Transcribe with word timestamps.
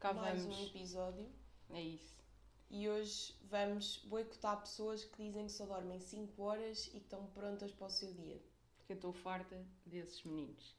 Cá 0.00 0.12
mais 0.14 0.42
vamos. 0.42 0.58
um 0.58 0.66
episódio 0.66 1.28
É 1.70 1.80
isso. 1.82 2.16
e 2.70 2.88
hoje 2.88 3.34
vamos 3.44 3.98
boicotar 4.06 4.60
pessoas 4.60 5.04
que 5.04 5.22
dizem 5.22 5.46
que 5.46 5.52
só 5.52 5.66
dormem 5.66 6.00
5 6.00 6.42
horas 6.42 6.86
e 6.88 6.90
que 6.92 6.96
estão 6.98 7.26
prontas 7.26 7.72
para 7.72 7.86
o 7.86 7.90
seu 7.90 8.12
dia. 8.14 8.40
Porque 8.78 8.92
eu 8.92 8.96
estou 8.96 9.12
farta 9.12 9.62
desses 9.84 10.22
meninos. 10.24 10.74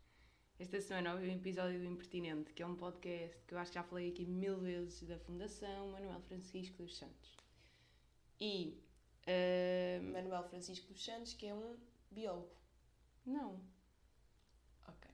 Esta 0.59 0.79
semana 0.81 1.13
houve 1.13 1.27
um 1.29 1.35
episódio 1.35 1.79
do 1.79 1.85
Impertinente, 1.85 2.53
que 2.53 2.61
é 2.61 2.67
um 2.67 2.75
podcast 2.75 3.35
que 3.47 3.53
eu 3.53 3.57
acho 3.57 3.71
que 3.71 3.75
já 3.75 3.83
falei 3.83 4.09
aqui 4.09 4.25
mil 4.25 4.59
vezes 4.59 5.01
da 5.07 5.17
Fundação 5.19 5.89
Manuel 5.91 6.21
Francisco 6.21 6.83
dos 6.83 6.97
Santos. 6.97 7.35
E. 8.39 8.79
ahm, 9.27 10.11
Manuel 10.11 10.43
Francisco 10.49 10.91
dos 10.93 11.03
Santos, 11.03 11.33
que 11.33 11.45
é 11.47 11.53
um 11.53 11.77
biólogo. 12.11 12.55
não. 13.25 13.59
Ok, 14.87 15.11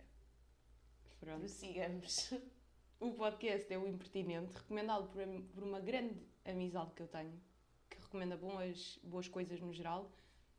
Pronto. 1.20 1.40
prossigamos. 1.40 2.30
O 3.00 3.12
podcast 3.12 3.72
é 3.72 3.78
o 3.78 3.88
Impertinente, 3.88 4.56
recomendado 4.56 5.08
por, 5.10 5.22
por 5.54 5.64
uma 5.64 5.80
grande 5.80 6.20
amizade 6.44 6.96
que 6.96 7.04
eu 7.04 7.08
tenho, 7.08 7.40
que 7.88 8.00
recomenda 8.00 8.36
boas, 8.36 9.00
boas 9.04 9.28
coisas 9.28 9.62
no 9.62 9.72
geral. 9.72 10.12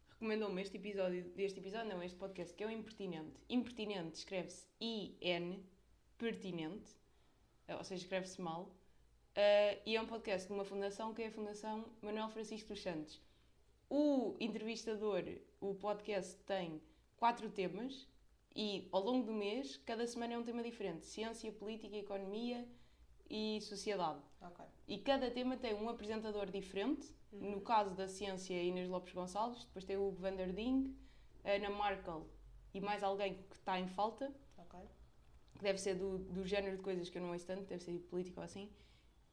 Recomendou-me 0.09 0.63
este 0.63 0.77
episódio, 0.77 1.33
este 1.37 1.59
episódio 1.59 1.89
não, 1.89 2.01
este 2.01 2.17
podcast, 2.17 2.55
que 2.55 2.63
é 2.63 2.67
o 2.69 2.71
Impertinente. 2.71 3.41
Impertinente 3.49 4.19
escreve-se 4.19 4.69
I-N, 4.81 5.65
pertinente, 6.17 6.93
ou 7.77 7.83
seja, 7.83 8.05
escreve-se 8.05 8.41
mal. 8.41 8.73
Eh, 9.35 9.83
e 9.85 9.97
é 9.97 10.01
um 10.01 10.07
podcast 10.07 10.47
de 10.47 10.55
uma 10.55 10.65
fundação 10.65 11.13
que 11.13 11.23
é 11.23 11.27
a 11.27 11.33
Fundação 11.33 11.87
Manuel 12.01 12.29
Francisco 12.29 12.69
dos 12.69 12.81
Santos. 12.81 13.21
O 13.91 14.37
entrevistador, 14.39 15.25
o 15.61 15.75
podcast 15.75 16.37
tem 16.45 16.81
quatro 17.17 17.51
temas 17.51 18.07
e 18.61 18.89
ao 18.91 19.01
longo 19.05 19.25
do 19.25 19.33
mês, 19.33 19.77
cada 19.87 20.05
semana 20.05 20.35
é 20.35 20.39
um 20.39 20.43
tema 20.43 20.65
diferente: 20.65 21.07
ciência, 21.07 21.53
política, 21.53 21.97
economia 21.97 22.67
e 23.31 23.61
sociedade. 23.61 24.21
ok. 24.41 24.65
E 24.89 24.99
cada 24.99 25.31
tema 25.31 25.57
tem 25.57 25.75
um 25.75 25.89
apresentador 25.89 26.51
diferente. 26.51 27.07
No 27.31 27.61
caso 27.61 27.95
da 27.95 28.09
ciência, 28.09 28.61
Inês 28.61 28.89
Lopes 28.89 29.13
Gonçalves, 29.13 29.65
depois 29.67 29.85
tem 29.85 29.97
o 29.97 30.11
Vander 30.11 30.53
Ding, 30.53 30.97
a 31.45 31.53
Ana 31.53 31.71
Markel 31.71 32.27
e 32.75 32.81
mais 32.81 33.05
alguém 33.05 33.35
que 33.49 33.55
está 33.55 33.79
em 33.79 33.87
falta, 33.87 34.35
Ok. 34.57 34.81
que 35.57 35.63
deve 35.63 35.79
ser 35.79 35.95
do, 35.95 36.19
do 36.19 36.45
género 36.45 36.79
de 36.79 36.83
coisas 36.83 37.09
que 37.09 37.17
eu 37.19 37.23
não 37.23 37.31
ouço 37.31 37.47
tanto, 37.47 37.63
deve 37.65 37.85
ser 37.85 37.97
política 38.11 38.41
ou 38.41 38.45
assim. 38.45 38.69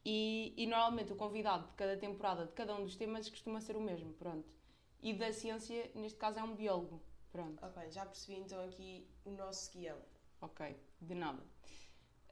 E, 0.06 0.54
e 0.56 0.68
normalmente 0.68 1.12
o 1.12 1.16
convidado 1.16 1.68
de 1.70 1.74
cada 1.74 1.98
temporada, 1.98 2.46
de 2.46 2.52
cada 2.52 2.76
um 2.76 2.84
dos 2.84 2.96
temas, 2.96 3.28
costuma 3.28 3.60
ser 3.60 3.76
o 3.76 3.82
mesmo, 3.82 4.14
pronto. 4.14 4.54
E 5.02 5.14
da 5.14 5.32
ciência, 5.34 5.90
neste 5.96 6.20
caso, 6.20 6.38
é 6.38 6.44
um 6.44 6.54
biólogo, 6.54 7.02
pronto. 7.36 7.66
Ok, 7.66 7.92
já 7.92 8.06
percebi 8.06 8.40
então 8.40 8.64
aqui 8.64 9.06
o 9.26 9.32
nosso 9.32 9.72
guião. 9.78 9.98
Ok, 10.40 10.76
de 11.02 11.14
nada. 11.14 11.44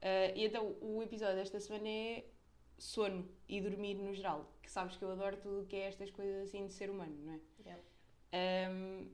Ah, 0.02 0.32
e 0.36 0.46
então 0.46 0.76
o 0.82 1.04
episódio 1.04 1.36
desta 1.36 1.60
semana 1.60 1.90
é 1.90 2.26
sono 2.78 3.30
e 3.48 3.60
dormir 3.60 3.96
no 3.96 4.14
geral. 4.14 4.50
Que 4.62 4.72
sabes 4.72 4.96
que 4.96 5.04
eu 5.04 5.12
adoro 5.12 5.38
tudo 5.38 5.62
o 5.62 5.66
que 5.66 5.76
é 5.76 5.88
estas 5.88 6.10
coisas 6.10 6.48
assim 6.48 6.66
de 6.68 6.74
ser 6.74 6.90
humano, 6.90 7.16
não 7.22 7.34
é? 7.34 7.40
Yeah. 7.66 7.84
Ahm, 8.32 9.10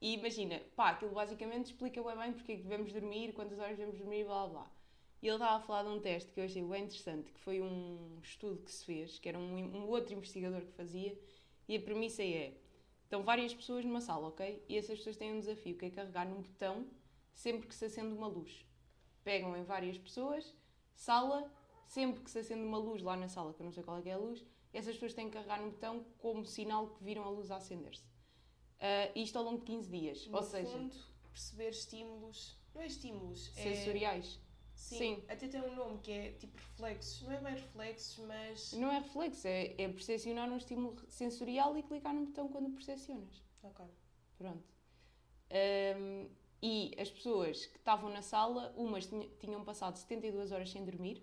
e 0.00 0.14
imagina, 0.14 0.60
pá, 0.76 0.90
aquilo 0.90 1.12
basicamente 1.12 1.66
explica 1.66 2.02
bem 2.02 2.16
bem 2.16 2.32
porque 2.32 2.52
é 2.52 2.56
que 2.56 2.62
devemos 2.62 2.92
dormir, 2.92 3.32
quantas 3.32 3.58
horas 3.58 3.76
devemos 3.76 3.98
dormir, 3.98 4.24
blá 4.24 4.46
blá. 4.46 4.70
E 5.20 5.26
ele 5.26 5.36
estava 5.36 5.56
a 5.56 5.60
falar 5.60 5.84
de 5.84 5.88
um 5.88 6.00
teste 6.00 6.30
que 6.32 6.40
eu 6.40 6.44
achei 6.44 6.62
bem 6.62 6.84
interessante, 6.84 7.32
que 7.32 7.40
foi 7.40 7.60
um 7.60 8.18
estudo 8.22 8.62
que 8.62 8.70
se 8.70 8.84
fez, 8.84 9.18
que 9.18 9.28
era 9.28 9.38
um, 9.38 9.56
um 9.56 9.88
outro 9.88 10.12
investigador 10.14 10.60
que 10.60 10.72
fazia, 10.72 11.18
e 11.66 11.76
a 11.76 11.80
premissa 11.80 12.22
é: 12.22 12.52
estão 13.04 13.22
várias 13.22 13.54
pessoas 13.54 13.84
numa 13.84 14.00
sala, 14.00 14.28
ok? 14.28 14.64
E 14.68 14.76
essas 14.76 14.98
pessoas 14.98 15.16
têm 15.16 15.32
um 15.32 15.40
desafio, 15.40 15.76
que 15.76 15.86
é 15.86 15.90
carregar 15.90 16.26
num 16.26 16.42
botão 16.42 16.86
sempre 17.32 17.66
que 17.66 17.74
se 17.74 17.84
acende 17.84 18.12
uma 18.12 18.26
luz. 18.26 18.66
Pegam 19.22 19.56
em 19.56 19.64
várias 19.64 19.96
pessoas, 19.96 20.54
sala, 20.94 21.50
sempre 21.86 22.22
que 22.22 22.30
se 22.30 22.38
acende 22.38 22.62
uma 22.62 22.78
luz 22.78 23.02
lá 23.02 23.16
na 23.16 23.28
sala, 23.28 23.54
que 23.54 23.60
eu 23.60 23.64
não 23.64 23.72
sei 23.72 23.82
qual 23.82 23.98
é 23.98 24.08
é 24.08 24.12
a 24.12 24.18
luz, 24.18 24.44
essas 24.72 24.94
pessoas 24.94 25.14
têm 25.14 25.26
que 25.26 25.34
carregar 25.34 25.60
no 25.60 25.70
botão 25.70 26.04
como 26.18 26.44
sinal 26.44 26.88
que 26.88 27.04
viram 27.04 27.24
a 27.24 27.30
luz 27.30 27.50
a 27.50 27.56
acender-se. 27.56 28.04
Ah, 28.80 29.10
isto 29.14 29.38
ao 29.38 29.44
longo 29.44 29.58
de 29.58 29.64
15 29.64 29.90
dias, 29.90 30.26
No 30.26 30.36
ou 30.36 30.42
seja, 30.42 30.70
fundo, 30.70 30.94
perceber 31.30 31.70
estímulos. 31.70 32.58
Não 32.74 32.82
é 32.82 32.86
estímulos, 32.86 33.52
é. 33.56 33.62
Sim, 34.74 34.98
Sim. 34.98 35.24
Até 35.28 35.48
tem 35.48 35.60
um 35.62 35.74
nome 35.74 35.98
que 35.98 36.10
é 36.12 36.32
tipo 36.32 36.56
reflexos. 36.56 37.22
Não 37.22 37.32
é 37.32 37.40
bem 37.40 37.54
reflexos, 37.54 38.18
mas. 38.26 38.72
Não 38.74 38.90
é 38.90 38.98
reflexo, 38.98 39.46
é, 39.46 39.74
é 39.80 39.88
percepcionar 39.88 40.50
um 40.50 40.56
estímulo 40.56 40.96
sensorial 41.08 41.76
e 41.78 41.82
clicar 41.82 42.12
no 42.12 42.26
botão 42.26 42.48
quando 42.48 42.70
percepcionas. 42.70 43.42
Ok. 43.62 43.84
Pronto. 44.36 44.64
Ahm, 45.50 46.28
e 46.62 46.94
as 46.98 47.10
pessoas 47.10 47.66
que 47.66 47.76
estavam 47.78 48.10
na 48.10 48.22
sala, 48.22 48.72
umas 48.76 49.06
tinha- 49.06 49.28
tinham 49.38 49.64
passado 49.64 49.96
72 49.96 50.50
horas 50.50 50.70
sem 50.70 50.84
dormir, 50.84 51.22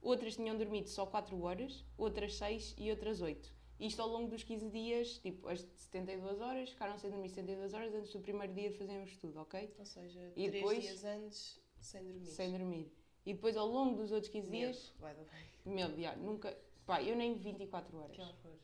outras 0.00 0.36
tinham 0.36 0.56
dormido 0.56 0.88
só 0.88 1.06
4 1.06 1.40
horas, 1.42 1.84
outras 1.96 2.34
6 2.36 2.74
e 2.78 2.90
outras 2.90 3.20
8. 3.20 3.54
Isto 3.80 4.00
ao 4.00 4.08
longo 4.08 4.30
dos 4.30 4.42
15 4.42 4.70
dias, 4.70 5.18
tipo, 5.18 5.48
as 5.48 5.58
de 5.62 5.78
72 5.80 6.40
horas, 6.40 6.70
ficaram 6.70 6.96
sem 6.98 7.10
dormir 7.10 7.28
72 7.28 7.74
horas 7.74 7.94
antes 7.94 8.12
do 8.12 8.20
primeiro 8.20 8.54
dia 8.54 8.70
de 8.70 8.78
fazermos 8.78 9.16
tudo, 9.16 9.38
ok? 9.40 9.74
Ou 9.78 9.84
seja, 9.84 10.20
E 10.34 10.48
três 10.48 10.52
depois- 10.52 10.82
dias 10.82 11.04
antes 11.04 11.60
sem 11.86 12.04
dormir. 12.04 12.26
Sem 12.26 12.50
dormir. 12.52 12.92
E 13.24 13.34
depois 13.34 13.56
ao 13.56 13.66
longo 13.66 13.96
dos 13.96 14.12
outros 14.12 14.30
15 14.30 14.50
dias, 14.50 14.94
Vai 14.98 15.16
meu, 15.64 16.00
já, 16.00 16.14
nunca. 16.16 16.56
Pá, 16.84 17.02
eu 17.02 17.16
nem 17.16 17.34
24 17.34 17.96
horas. 17.96 18.14
Que 18.14 18.22
horror. 18.22 18.58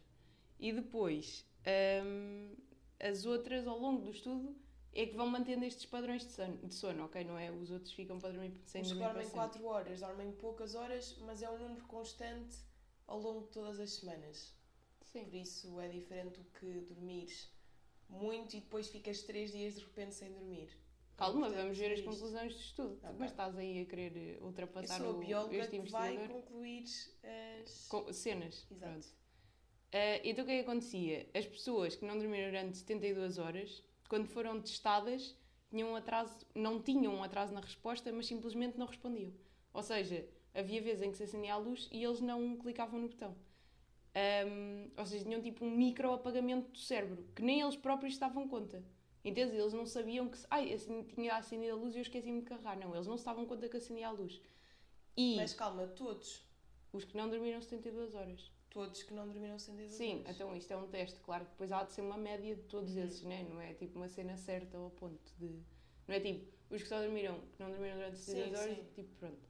E 0.58 0.72
depois, 0.72 1.44
hum, 2.04 2.54
as 3.00 3.26
outras, 3.26 3.66
ao 3.66 3.78
longo 3.78 4.02
do 4.02 4.10
estudo, 4.10 4.54
é 4.94 5.06
que 5.06 5.16
vão 5.16 5.26
mantendo 5.26 5.64
estes 5.64 5.86
padrões 5.86 6.24
de 6.24 6.32
sono, 6.32 6.56
de 6.58 6.74
sono, 6.74 7.04
ok? 7.04 7.24
Não 7.24 7.36
é? 7.36 7.50
Os 7.50 7.70
outros 7.70 7.92
ficam 7.92 8.20
para 8.20 8.30
dormir 8.30 8.54
sem 8.64 8.82
dormir 8.82 9.02
dormem 9.02 9.22
sempre. 9.24 9.38
4 9.38 9.66
horas, 9.66 10.00
dormem 10.00 10.32
poucas 10.32 10.74
horas, 10.74 11.16
mas 11.22 11.42
é 11.42 11.50
um 11.50 11.58
número 11.58 11.84
constante 11.86 12.56
ao 13.06 13.18
longo 13.18 13.40
de 13.46 13.48
todas 13.48 13.80
as 13.80 13.94
semanas. 13.94 14.54
Sim. 15.00 15.24
Por 15.24 15.34
isso 15.34 15.80
é 15.80 15.88
diferente 15.88 16.38
do 16.38 16.44
que 16.44 16.80
dormires 16.82 17.50
muito 18.08 18.54
e 18.56 18.60
depois 18.60 18.88
ficas 18.88 19.22
3 19.22 19.50
dias 19.52 19.74
de 19.74 19.80
repente 19.80 20.14
sem 20.14 20.30
dormir. 20.30 20.68
Calma, 21.26 21.40
Portanto, 21.46 21.62
vamos 21.62 21.78
ver 21.78 21.92
as 21.92 22.00
conclusões 22.00 22.54
do 22.54 22.60
estudo. 22.60 22.98
Ok. 23.02 23.16
Mas 23.18 23.30
estás 23.30 23.56
aí 23.56 23.80
a 23.82 23.84
querer 23.86 24.16
eh, 24.16 24.36
Eu 24.40 24.46
ultrapassar 24.46 24.98
sou 24.98 25.06
a 25.06 25.10
o, 25.10 25.18
bióloga 25.18 25.56
este 25.56 25.80
que 25.80 25.90
vai 25.90 26.14
investigador. 26.14 26.42
concluir 26.42 26.84
as. 27.62 27.88
Com- 27.88 28.12
cenas. 28.12 28.66
Exato. 28.70 28.90
Pronto. 28.92 29.06
Ah, 29.92 30.20
então 30.24 30.44
o 30.44 30.46
que 30.46 30.52
é 30.52 30.56
que 30.62 30.68
acontecia? 30.70 31.28
As 31.34 31.46
pessoas 31.46 31.94
que 31.96 32.04
não 32.04 32.18
dormiram 32.18 32.50
durante 32.50 32.78
72 32.78 33.38
horas, 33.38 33.82
quando 34.08 34.26
foram 34.26 34.60
testadas, 34.60 35.36
tinham 35.70 35.90
um 35.92 35.96
atraso, 35.96 36.46
não 36.54 36.80
tinham 36.82 37.14
um 37.14 37.22
atraso 37.22 37.52
na 37.54 37.60
resposta, 37.60 38.10
mas 38.12 38.26
simplesmente 38.26 38.78
não 38.78 38.86
respondiam. 38.86 39.32
Ou 39.72 39.82
seja, 39.82 40.26
havia 40.54 40.82
vezes 40.82 41.02
em 41.02 41.10
que 41.10 41.16
se 41.16 41.22
acendia 41.24 41.54
a 41.54 41.56
luz 41.56 41.88
e 41.92 42.02
eles 42.04 42.20
não 42.20 42.56
clicavam 42.56 42.98
no 43.00 43.08
botão. 43.08 43.34
Ahm, 44.14 44.90
ou 44.96 45.06
seja, 45.06 45.24
tinham 45.24 45.40
tipo 45.40 45.64
um 45.64 45.70
micro 45.70 46.12
apagamento 46.12 46.70
do 46.70 46.78
cérebro, 46.78 47.26
que 47.34 47.42
nem 47.42 47.60
eles 47.62 47.76
próprios 47.76 48.14
se 48.14 48.20
davam 48.20 48.46
conta. 48.48 48.84
Entendes? 49.24 49.54
Eles 49.54 49.72
não 49.72 49.86
sabiam 49.86 50.28
que. 50.28 50.38
Ai, 50.50 50.72
assim, 50.72 51.04
tinha 51.04 51.36
acendido 51.36 51.72
a 51.74 51.76
luz 51.76 51.94
e 51.94 51.98
eu 51.98 52.02
esqueci-me 52.02 52.40
de 52.40 52.46
carregar. 52.46 52.76
Não, 52.76 52.94
eles 52.94 53.06
não 53.06 53.16
se 53.16 53.24
davam 53.24 53.46
conta 53.46 53.68
que 53.68 53.76
acendia 53.76 54.08
a 54.08 54.10
luz. 54.10 54.40
E 55.16 55.36
Mas 55.36 55.54
calma, 55.54 55.86
todos. 55.88 56.42
os 56.92 57.04
que 57.04 57.16
não 57.16 57.28
dormiram 57.28 57.60
72 57.60 58.14
horas. 58.14 58.50
Todos 58.70 59.02
que 59.02 59.12
não 59.12 59.28
dormiram 59.28 59.58
sem 59.58 59.76
dedos. 59.76 59.92
Sim, 59.94 60.24
então 60.26 60.56
isto 60.56 60.70
é 60.72 60.76
um 60.76 60.86
teste, 60.88 61.20
claro 61.20 61.44
que 61.44 61.50
depois 61.50 61.70
há 61.70 61.84
de 61.84 61.92
ser 61.92 62.00
uma 62.00 62.16
média 62.16 62.56
de 62.56 62.62
todos 62.62 62.96
Uhum. 62.96 63.04
esses, 63.04 63.22
né? 63.22 63.46
não 63.50 63.60
é 63.60 63.74
tipo 63.74 63.98
uma 63.98 64.08
cena 64.08 64.34
certa 64.38 64.78
ao 64.78 64.90
ponto 64.90 65.20
de. 65.38 65.60
Não 66.08 66.14
é 66.14 66.20
tipo, 66.20 66.50
os 66.70 66.82
que 66.82 66.88
só 66.88 66.98
dormiram, 67.00 67.38
que 67.54 67.62
não 67.62 67.70
dormiram 67.70 67.96
durante 67.96 68.16
72 68.16 68.58
Sim, 68.58 68.64
horas, 68.70 68.78
sim. 68.78 68.92
tipo, 68.94 69.14
pronto. 69.16 69.48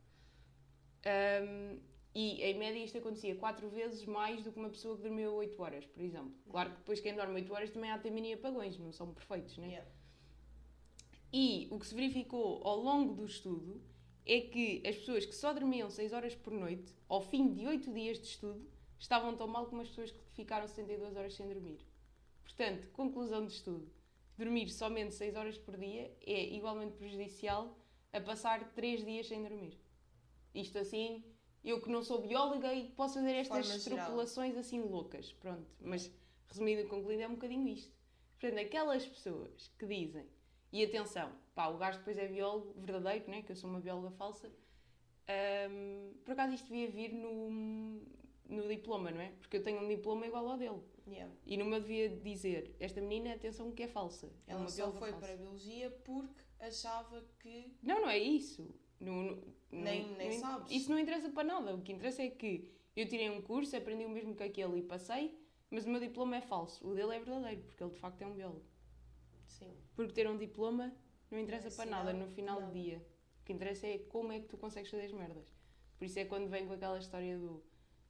Ahm, 1.05 1.79
e 2.15 2.43
em 2.43 2.59
média 2.59 2.85
isto 2.85 2.99
acontecia 2.99 3.35
4 3.35 3.69
vezes 3.71 4.05
mais 4.05 4.43
do 4.45 4.53
que 4.53 4.59
uma 4.59 4.69
pessoa 4.69 4.97
que 4.97 5.03
dormiu 5.03 5.33
8 5.35 5.63
horas, 5.63 5.87
por 5.87 6.03
exemplo. 6.03 6.35
Claro 6.51 6.71
que 6.71 6.77
depois 6.77 7.01
quem 7.01 7.15
dorme 7.15 7.35
8 7.37 7.53
horas 7.53 7.71
também 7.71 7.91
há 7.91 7.97
de 7.97 8.11
mini 8.11 8.35
apagões, 8.35 8.79
não 8.79 8.93
são 8.93 9.13
perfeitos, 9.15 9.57
né? 9.57 9.69
Yeah. 9.69 9.91
E 11.33 11.69
o 11.71 11.79
que 11.79 11.87
se 11.87 11.95
verificou 11.95 12.61
ao 12.67 12.79
longo 12.79 13.15
do 13.15 13.25
estudo 13.25 13.81
é 14.27 14.41
que 14.43 14.83
as 14.87 14.97
pessoas 14.97 15.25
que 15.25 15.35
só 15.35 15.53
dormiam 15.53 15.89
6 15.89 16.13
horas 16.13 16.35
por 16.35 16.53
noite, 16.53 16.95
ao 17.09 17.23
fim 17.23 17.55
de 17.55 17.67
8 17.67 17.93
dias 17.93 18.19
de 18.19 18.27
estudo, 18.27 18.71
estavam 18.99 19.35
tão 19.35 19.49
mal 19.49 19.67
como 19.67 19.81
as 19.81 19.89
pessoas 19.89 20.11
que 20.13 20.23
ficaram 20.33 20.69
72 20.69 21.17
horas 21.17 21.35
sem 21.35 21.49
dormir. 21.49 21.81
Portanto, 22.43 22.89
conclusão 22.91 23.41
do 23.41 23.51
estudo: 23.51 23.91
dormir 24.37 24.69
somente 24.69 25.15
6 25.15 25.35
horas 25.35 25.57
por 25.57 25.79
dia 25.79 26.15
é 26.21 26.55
igualmente 26.55 26.97
prejudicial 26.97 27.77
a 28.13 28.21
passar 28.21 28.73
3 28.75 29.05
dias 29.05 29.27
sem 29.27 29.43
dormir. 29.43 29.81
Isto 30.55 30.79
assim, 30.79 31.25
eu 31.65 31.81
que 31.81 31.89
não 31.89 32.03
sou 32.03 32.21
bióloga 32.21 32.73
e 32.75 32.89
posso 32.91 33.15
fazer 33.15 33.33
estas 33.33 33.71
extrapolações 33.71 34.57
assim 34.57 34.81
loucas, 34.81 35.33
pronto. 35.35 35.67
Mas, 35.81 36.11
resumindo 36.49 36.83
e 36.83 36.87
concluindo, 36.87 37.23
é 37.23 37.29
um 37.29 37.35
bocadinho 37.35 37.69
isto. 37.69 37.93
Portanto, 38.41 38.61
aquelas 38.61 39.07
pessoas 39.07 39.73
que 39.79 39.87
dizem, 39.87 40.27
e 40.73 40.83
atenção, 40.85 41.33
pá, 41.55 41.69
o 41.69 41.79
gajo 41.79 41.99
depois 41.99 42.19
é 42.19 42.27
biólogo 42.27 42.75
verdadeiro, 42.77 43.31
né? 43.31 43.43
que 43.43 43.53
eu 43.53 43.57
sou 43.57 43.71
uma 43.71 43.81
bióloga 43.81 44.11
falsa, 44.11 44.51
hum, 45.71 46.15
por 46.25 46.33
acaso 46.33 46.55
isto 46.55 46.69
devia 46.69 46.91
vir 46.91 47.13
no, 47.13 48.03
no 48.49 48.69
diploma, 48.69 49.11
não 49.11 49.21
é? 49.21 49.33
Porque 49.39 49.59
eu 49.59 49.63
tenho 49.63 49.81
um 49.81 49.89
diploma 49.89 50.27
igual 50.27 50.49
ao 50.49 50.59
dele. 50.59 50.81
Yeah. 51.07 51.33
E 51.47 51.57
no 51.57 51.65
meu 51.65 51.81
devia 51.81 52.09
dizer, 52.09 52.77
esta 52.79 53.01
menina, 53.01 53.35
atenção 53.35 53.73
que 53.73 53.83
é 53.83 53.89
falsa. 53.89 54.27
É 54.47 54.53
Ela 54.53 54.61
uma 54.61 54.69
só 54.69 54.93
foi 54.93 55.11
falsa. 55.11 55.27
para 55.27 55.35
a 55.35 55.37
biologia 55.37 55.91
porque 56.05 56.43
achava 56.61 57.25
que. 57.41 57.73
Não, 57.83 58.03
não 58.03 58.09
é 58.09 58.19
isso. 58.19 58.75
No, 59.03 59.23
no- 59.23 59.43
Nem- 59.71 60.07
no- 60.11 60.17
nem 60.17 60.33
sabes. 60.39 60.71
Isso 60.71 60.91
não 60.91 60.99
interessa 60.99 61.29
para 61.31 61.45
nada. 61.45 61.75
O 61.75 61.83
que 61.83 61.93
interessa 61.93 62.23
é 62.23 62.31
que 62.31 62.69
eu 62.95 63.09
tirei 63.09 63.29
um 63.31 63.43
curso, 63.43 63.77
aprendi 63.77 64.05
o 64.05 64.09
mesmo 64.11 64.35
que 64.35 64.43
aquele 64.43 64.79
e 64.79 64.83
passei, 64.83 65.37
mas 65.71 65.87
o 65.87 65.91
meu 65.91 66.01
diploma 66.01 66.37
é 66.37 66.41
falso. 66.41 66.87
O 66.87 66.95
dele 66.95 67.15
é 67.17 67.19
verdadeiro, 67.19 67.63
porque 67.63 67.83
ele 67.83 67.93
de 67.93 67.99
facto 67.99 68.23
é 68.23 68.27
um 68.27 68.35
biólogo. 68.35 68.65
Sim. 69.47 69.75
Porque 69.95 70.13
ter 70.13 70.29
um 70.29 70.37
diploma 70.37 70.95
não 71.31 71.39
interessa 71.39 71.69
É 71.69 71.71
para 71.71 71.91
nada 71.91 72.13
no 72.13 72.27
final 72.29 72.61
nada. 72.61 72.73
do 72.73 72.79
dia. 72.79 73.05
O 73.41 73.45
que 73.45 73.53
interessa 73.53 73.87
é 73.87 73.99
como 73.99 74.31
é 74.33 74.41
que 74.41 74.47
tu 74.47 74.57
consegues 74.57 74.91
fazer 74.91 75.05
as 75.07 75.13
merdas. 75.13 75.45
Por 75.99 76.05
isso 76.05 76.19
é 76.19 76.25
quando 76.25 76.49
vem 76.49 76.67
com 76.67 76.75
aquela 76.75 76.99
história 76.99 77.39
do 77.39 77.63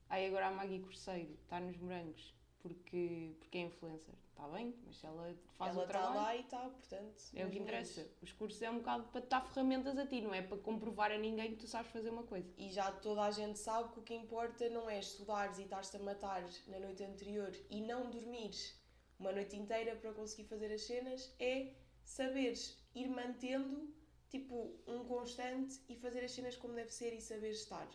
ai 0.09 0.27
agora 0.27 0.49
a 0.49 0.51
Maggie 0.51 0.81
Corseiro 0.81 1.33
está 1.43 1.59
nos 1.61 1.77
morangos 1.79 2.35
porque, 2.61 3.35
porque 3.39 3.59
é 3.59 3.63
influencer. 3.63 4.15
Está 4.33 4.49
bem, 4.49 4.75
mas 4.85 5.05
ela 5.05 5.35
faz 5.55 5.71
Ela 5.71 5.83
o 5.83 5.87
está 5.87 5.99
trabalho. 5.99 6.17
lá 6.21 6.37
e 6.37 6.41
está, 6.41 6.59
portanto. 6.69 7.23
É 7.35 7.47
o 7.47 7.51
que 7.51 7.59
interessa. 7.59 8.01
menos. 8.01 8.23
Os 8.23 8.33
cursos 8.33 8.61
é 8.61 8.71
um 8.71 8.79
bocado 8.79 9.05
para 9.05 9.21
te 9.21 9.29
dar 9.29 9.41
ferramentas 9.43 9.97
a 9.99 10.07
ti, 10.07 10.21
não 10.21 10.35
é 10.35 10.43
para 10.43 10.57
comprovar 10.59 11.13
a 11.13 11.19
ninguém 11.19 11.51
que 11.53 11.59
tu 11.59 11.67
sabes 11.69 11.91
fazer 11.93 12.11
uma 12.11 12.25
coisa. 12.25 12.53
E 12.57 12.73
já 12.73 12.91
toda 12.91 13.23
a 13.23 13.31
gente 13.31 13.59
sabe 13.59 13.93
que 13.93 14.01
o 14.01 14.03
que 14.03 14.15
importa 14.15 14.69
não 14.71 14.91
é 14.91 14.99
estudares 14.99 15.59
e 15.59 15.63
estares-te 15.63 15.97
a 15.97 16.01
matar 16.01 16.43
na 16.67 16.81
noite 16.81 17.05
anterior 17.05 17.53
e 17.71 17.81
não 17.83 18.11
dormires 18.11 18.81
uma 19.21 19.31
noite 19.33 19.55
inteira 19.55 19.95
para 19.95 20.13
conseguir 20.13 20.49
fazer 20.49 20.73
as 20.73 20.83
cenas, 20.83 21.33
é 21.39 21.75
saberes 22.05 22.77
ir 22.95 23.09
mantendo 23.09 23.95
tipo 24.29 24.75
um 24.89 25.05
constante 25.05 25.81
e 25.89 25.95
fazer 25.95 26.25
as 26.25 26.33
cenas 26.33 26.57
como 26.57 26.75
deve 26.75 26.91
ser 26.91 27.13
e 27.15 27.21
saberes 27.21 27.59
estar. 27.61 27.87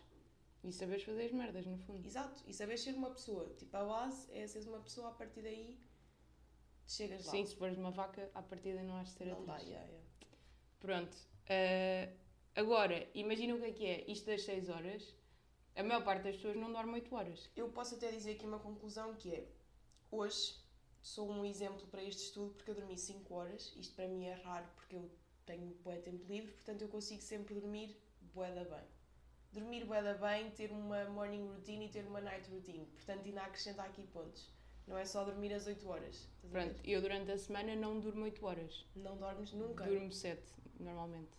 E 0.64 0.72
saberes 0.72 1.04
fazer 1.04 1.26
as 1.26 1.32
merdas, 1.32 1.66
no 1.66 1.78
fundo. 1.80 2.06
Exato, 2.06 2.42
e 2.48 2.54
saberes 2.54 2.82
ser 2.82 2.96
uma 2.96 3.10
pessoa. 3.10 3.54
Tipo, 3.58 3.76
a 3.76 3.84
base 3.84 4.32
é 4.32 4.48
seres 4.48 4.68
uma 4.68 4.80
pessoa, 4.80 5.10
a 5.10 5.12
partir 5.12 5.42
daí 5.42 5.78
chegas 6.88 7.26
lá. 7.26 7.32
Sim, 7.32 7.46
se 7.46 7.56
fores 7.56 7.78
uma 7.78 7.92
vaca, 7.92 8.30
à 8.34 8.42
partida 8.42 8.82
não 8.84 8.98
has 8.98 9.10
de 9.10 9.14
ser 9.16 9.26
não 9.26 9.46
dá, 9.46 9.54
atriz. 9.54 9.70
yeah, 9.70 9.88
yeah. 9.88 10.08
Pronto. 10.80 11.18
Ah, 11.50 12.14
agora, 12.56 13.08
imagina 13.14 13.56
o 13.56 13.60
que 13.60 13.66
é 13.66 13.72
que 13.72 13.86
é 13.86 14.12
isto 14.12 14.26
das 14.26 14.44
6 14.44 14.70
horas. 14.70 15.16
A 15.76 15.84
maior 15.84 16.04
parte 16.04 16.24
das 16.24 16.36
pessoas 16.36 16.56
não 16.56 16.72
dorme 16.72 16.94
8 16.94 17.16
horas. 17.16 17.50
Eu 17.56 17.70
posso 17.70 17.96
até 17.96 18.12
dizer 18.12 18.32
aqui 18.32 18.46
uma 18.46 18.60
conclusão 18.60 19.14
que 19.16 19.34
é 19.34 19.48
hoje 20.10 20.56
sou 21.02 21.30
um 21.30 21.46
exemplo 21.46 21.86
para 21.88 22.04
este 22.04 22.24
estudo 22.24 22.54
porque 22.56 22.72
eu 22.72 22.76
dormi 22.76 22.98
5 22.98 23.34
horas. 23.34 23.74
Isto 23.76 23.96
para 23.96 24.08
mim 24.08 24.26
é 24.26 24.34
raro 24.34 24.68
porque 24.76 24.96
eu 24.96 25.10
tenho 25.46 25.68
bué 25.84 25.98
tempo 25.98 26.26
livre, 26.26 26.52
portanto 26.52 26.82
eu 26.82 26.90
consigo 26.90 27.22
sempre 27.22 27.56
dormir 27.56 27.96
bué 28.34 28.52
da 28.52 28.64
bem. 28.64 28.86
Dormir 29.54 29.86
bué 29.86 30.02
da 30.02 30.14
bem, 30.16 30.52
ter 30.52 30.72
uma 30.72 31.06
morning 31.10 31.48
routine 31.48 31.86
e 31.86 31.90
ter 31.90 32.06
uma 32.06 32.20
night 32.20 32.50
routine. 32.50 32.86
Portanto, 32.88 33.26
ainda 33.26 33.42
acrescenta 33.44 33.84
aqui 33.84 34.04
pontos. 34.08 34.52
Não 34.88 34.98
é 34.98 35.06
só 35.06 35.24
dormir 35.24 35.54
às 35.54 35.68
8 35.68 35.88
horas. 35.88 36.30
Pronto, 36.50 36.82
eu 36.86 37.02
durante 37.02 37.30
a 37.32 37.38
semana 37.38 37.76
não 37.76 38.00
durmo 38.00 38.24
8 38.24 38.46
horas. 38.46 38.86
Não 38.96 39.18
dormes 39.18 39.52
nunca. 39.52 39.84
Durmo 39.86 40.12
7, 40.12 40.42
normalmente. 40.80 41.38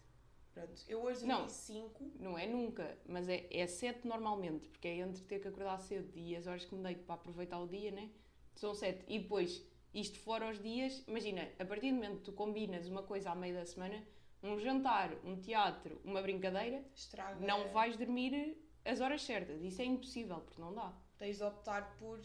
Pronto. 0.53 0.85
Eu 0.87 1.03
hoje 1.03 1.25
Não. 1.25 1.39
dormi 1.39 1.51
5. 1.53 2.13
Não 2.21 2.39
é 2.39 2.47
nunca, 2.47 2.99
mas 3.07 3.29
é, 3.29 3.47
é 3.51 3.67
7 3.67 4.07
normalmente, 4.07 4.69
porque 4.69 4.89
é 4.89 4.97
entre 4.99 5.23
ter 5.25 5.39
que 5.41 5.49
acordar 5.49 5.79
cedo 5.81 6.13
e 6.15 6.37
as 6.37 6.47
horas 6.47 6.65
que 6.65 6.75
me 6.75 6.83
deito 6.83 7.05
para 7.05 7.15
aproveitar 7.15 7.59
o 7.59 7.67
dia, 7.67 7.91
né? 7.91 8.11
São 8.55 8.75
7. 8.75 9.05
E 9.09 9.19
depois, 9.19 9.65
isto 9.95 10.19
fora 10.19 10.51
os 10.51 10.61
dias, 10.61 11.03
imagina, 11.07 11.49
a 11.59 11.65
partir 11.65 11.89
do 11.91 11.95
momento 11.95 12.19
que 12.19 12.25
tu 12.25 12.33
combinas 12.33 12.87
uma 12.89 13.03
coisa 13.03 13.31
à 13.31 13.35
meio 13.35 13.55
da 13.55 13.65
semana, 13.65 14.05
um 14.43 14.59
jantar, 14.59 15.15
um 15.25 15.37
teatro, 15.41 16.01
uma 16.05 16.21
brincadeira, 16.21 16.85
Estraga. 16.95 17.45
não 17.47 17.69
vais 17.71 17.97
dormir 17.97 18.59
as 18.85 19.01
horas 19.01 19.23
certas. 19.23 19.63
Isso 19.63 19.81
é 19.81 19.85
impossível, 19.87 20.41
porque 20.41 20.61
não 20.61 20.75
dá. 20.75 20.93
Tens 21.17 21.39
de 21.39 21.45
optar 21.45 21.97
por. 21.99 22.21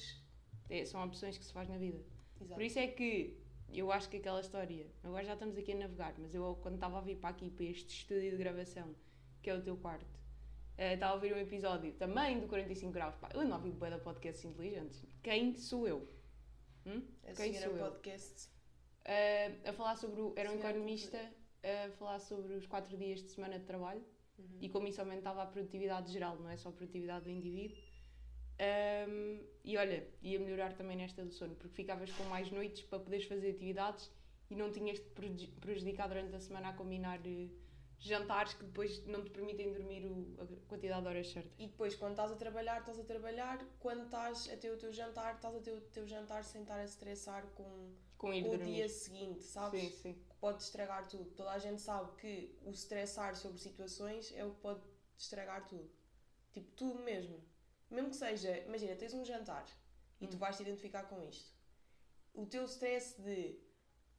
É, 0.75 0.85
são 0.85 1.03
opções 1.03 1.37
que 1.37 1.45
se 1.45 1.53
faz 1.53 1.67
na 1.69 1.77
vida. 1.77 1.99
Exato. 2.41 2.55
Por 2.55 2.63
isso 2.63 2.79
é 2.79 2.87
que 2.87 3.37
eu 3.71 3.91
acho 3.91 4.09
que 4.09 4.17
aquela 4.17 4.41
história, 4.41 4.85
agora 5.03 5.23
já 5.23 5.33
estamos 5.33 5.57
aqui 5.57 5.71
a 5.71 5.75
navegar, 5.75 6.13
mas 6.17 6.33
eu 6.33 6.57
quando 6.61 6.75
estava 6.75 6.97
a 6.97 7.01
vir 7.01 7.17
para 7.17 7.29
aqui, 7.29 7.49
para 7.49 7.65
este 7.65 7.93
estúdio 7.99 8.31
de 8.31 8.37
gravação, 8.37 8.95
que 9.41 9.49
é 9.49 9.55
o 9.55 9.61
teu 9.61 9.77
quarto, 9.77 10.19
eh, 10.77 10.93
estava 10.95 11.13
a 11.13 11.15
ouvir 11.15 11.33
um 11.33 11.37
episódio 11.37 11.93
também 11.93 12.39
do 12.39 12.47
45 12.47 12.91
graus. 12.91 13.15
Pá, 13.15 13.29
eu 13.33 13.41
ando 13.41 13.53
a 13.53 13.57
ouvir 13.57 13.71
bué 13.71 13.89
da 13.89 13.99
podcasts 13.99 14.43
inteligentes. 14.45 15.05
Quem 15.21 15.55
sou 15.55 15.87
eu? 15.87 16.07
Hum? 16.85 17.01
A 17.27 17.33
Quem 17.33 17.53
sou 17.53 17.71
eu? 17.73 17.77
podcast. 17.91 18.49
Eh, 19.05 19.51
a 19.65 19.73
falar 19.73 19.95
sobre 19.95 20.21
o, 20.21 20.33
era 20.35 20.51
um 20.51 20.55
economista 20.55 21.19
a 21.63 21.91
falar 21.91 22.19
sobre 22.19 22.53
os 22.55 22.65
4 22.65 22.97
dias 22.97 23.21
de 23.21 23.29
semana 23.29 23.57
de 23.59 23.65
trabalho 23.65 24.03
Uhum. 24.37 24.57
e 24.61 24.67
como 24.67 24.87
isso 24.87 24.99
aumentava 24.99 25.43
a 25.43 25.45
produtividade 25.45 26.11
geral, 26.11 26.35
não 26.37 26.49
é 26.49 26.57
só 26.57 26.69
a 26.69 26.71
produtividade 26.71 27.25
do 27.25 27.29
indivíduo. 27.29 27.77
Ahm, 28.59 29.41
e 29.63 29.77
olha, 29.77 30.07
ia 30.21 30.39
melhorar 30.39 30.73
também 30.73 30.95
nesta 30.97 31.23
do 31.25 31.31
sono, 31.31 31.55
porque 31.55 31.75
ficavas 31.75 32.11
com 32.11 32.23
mais 32.25 32.51
noites 32.51 32.81
para 32.83 32.99
poderes 32.99 33.25
fazer 33.25 33.51
atividades 33.51 34.11
e 34.49 34.55
não 34.55 34.71
tinhas 34.71 34.99
de 34.99 35.05
preju- 35.09 35.51
prejudicar 35.59 36.07
durante 36.07 36.35
a 36.35 36.39
semana 36.39 36.69
a 36.69 36.73
combinar 36.73 37.19
eh, 37.25 37.49
jantares 37.97 38.53
que 38.53 38.63
depois 38.65 39.05
não 39.07 39.23
te 39.23 39.31
permitem 39.31 39.71
dormir 39.73 40.05
o- 40.05 40.35
a 40.41 40.67
quantidade 40.67 41.01
de 41.01 41.07
horas 41.07 41.31
certas. 41.31 41.53
E 41.57 41.67
depois, 41.67 41.95
quando 41.95 42.11
estás 42.11 42.31
a 42.31 42.35
trabalhar, 42.35 42.79
estás 42.81 42.99
a 42.99 43.03
trabalhar. 43.03 43.65
Quando 43.79 44.03
estás 44.05 44.49
a 44.49 44.57
ter 44.57 44.71
o 44.71 44.77
teu 44.77 44.91
jantar, 44.93 45.35
estás 45.35 45.55
a 45.55 45.59
ter 45.59 45.71
o 45.71 45.81
teu 45.81 46.05
jantar 46.05 46.43
sem 46.43 46.61
estar 46.61 46.75
a 46.77 46.83
estressar 46.83 47.45
com, 47.55 47.93
Com 48.17 48.31
com 48.43 48.49
o 48.55 48.57
dia 48.59 48.87
seguinte, 48.89 49.43
sabes? 49.43 49.81
Sim, 49.81 49.89
sim. 49.89 50.13
Que 50.29 50.35
pode 50.39 50.61
estragar 50.61 51.07
tudo. 51.07 51.31
Toda 51.31 51.51
a 51.51 51.57
gente 51.57 51.81
sabe 51.81 52.11
que 52.17 52.55
o 52.65 52.71
estressar 52.71 53.35
sobre 53.35 53.57
situações 53.59 54.31
é 54.35 54.43
o 54.45 54.51
que 54.51 54.59
pode 54.59 54.81
estragar 55.17 55.65
tudo. 55.67 55.89
Tipo, 56.51 56.69
tudo 56.75 56.99
mesmo. 57.03 57.41
Mesmo 57.93 58.09
que 58.09 58.15
seja, 58.15 58.57
imagina, 58.67 58.95
tens 58.95 59.13
um 59.13 59.23
jantar 59.23 59.65
e 60.19 60.27
tu 60.27 60.35
Hum. 60.35 60.39
vais 60.39 60.57
te 60.57 60.63
identificar 60.63 61.03
com 61.03 61.21
isto. 61.23 61.53
O 62.33 62.45
teu 62.45 62.65
stress 62.65 63.21
de 63.21 63.59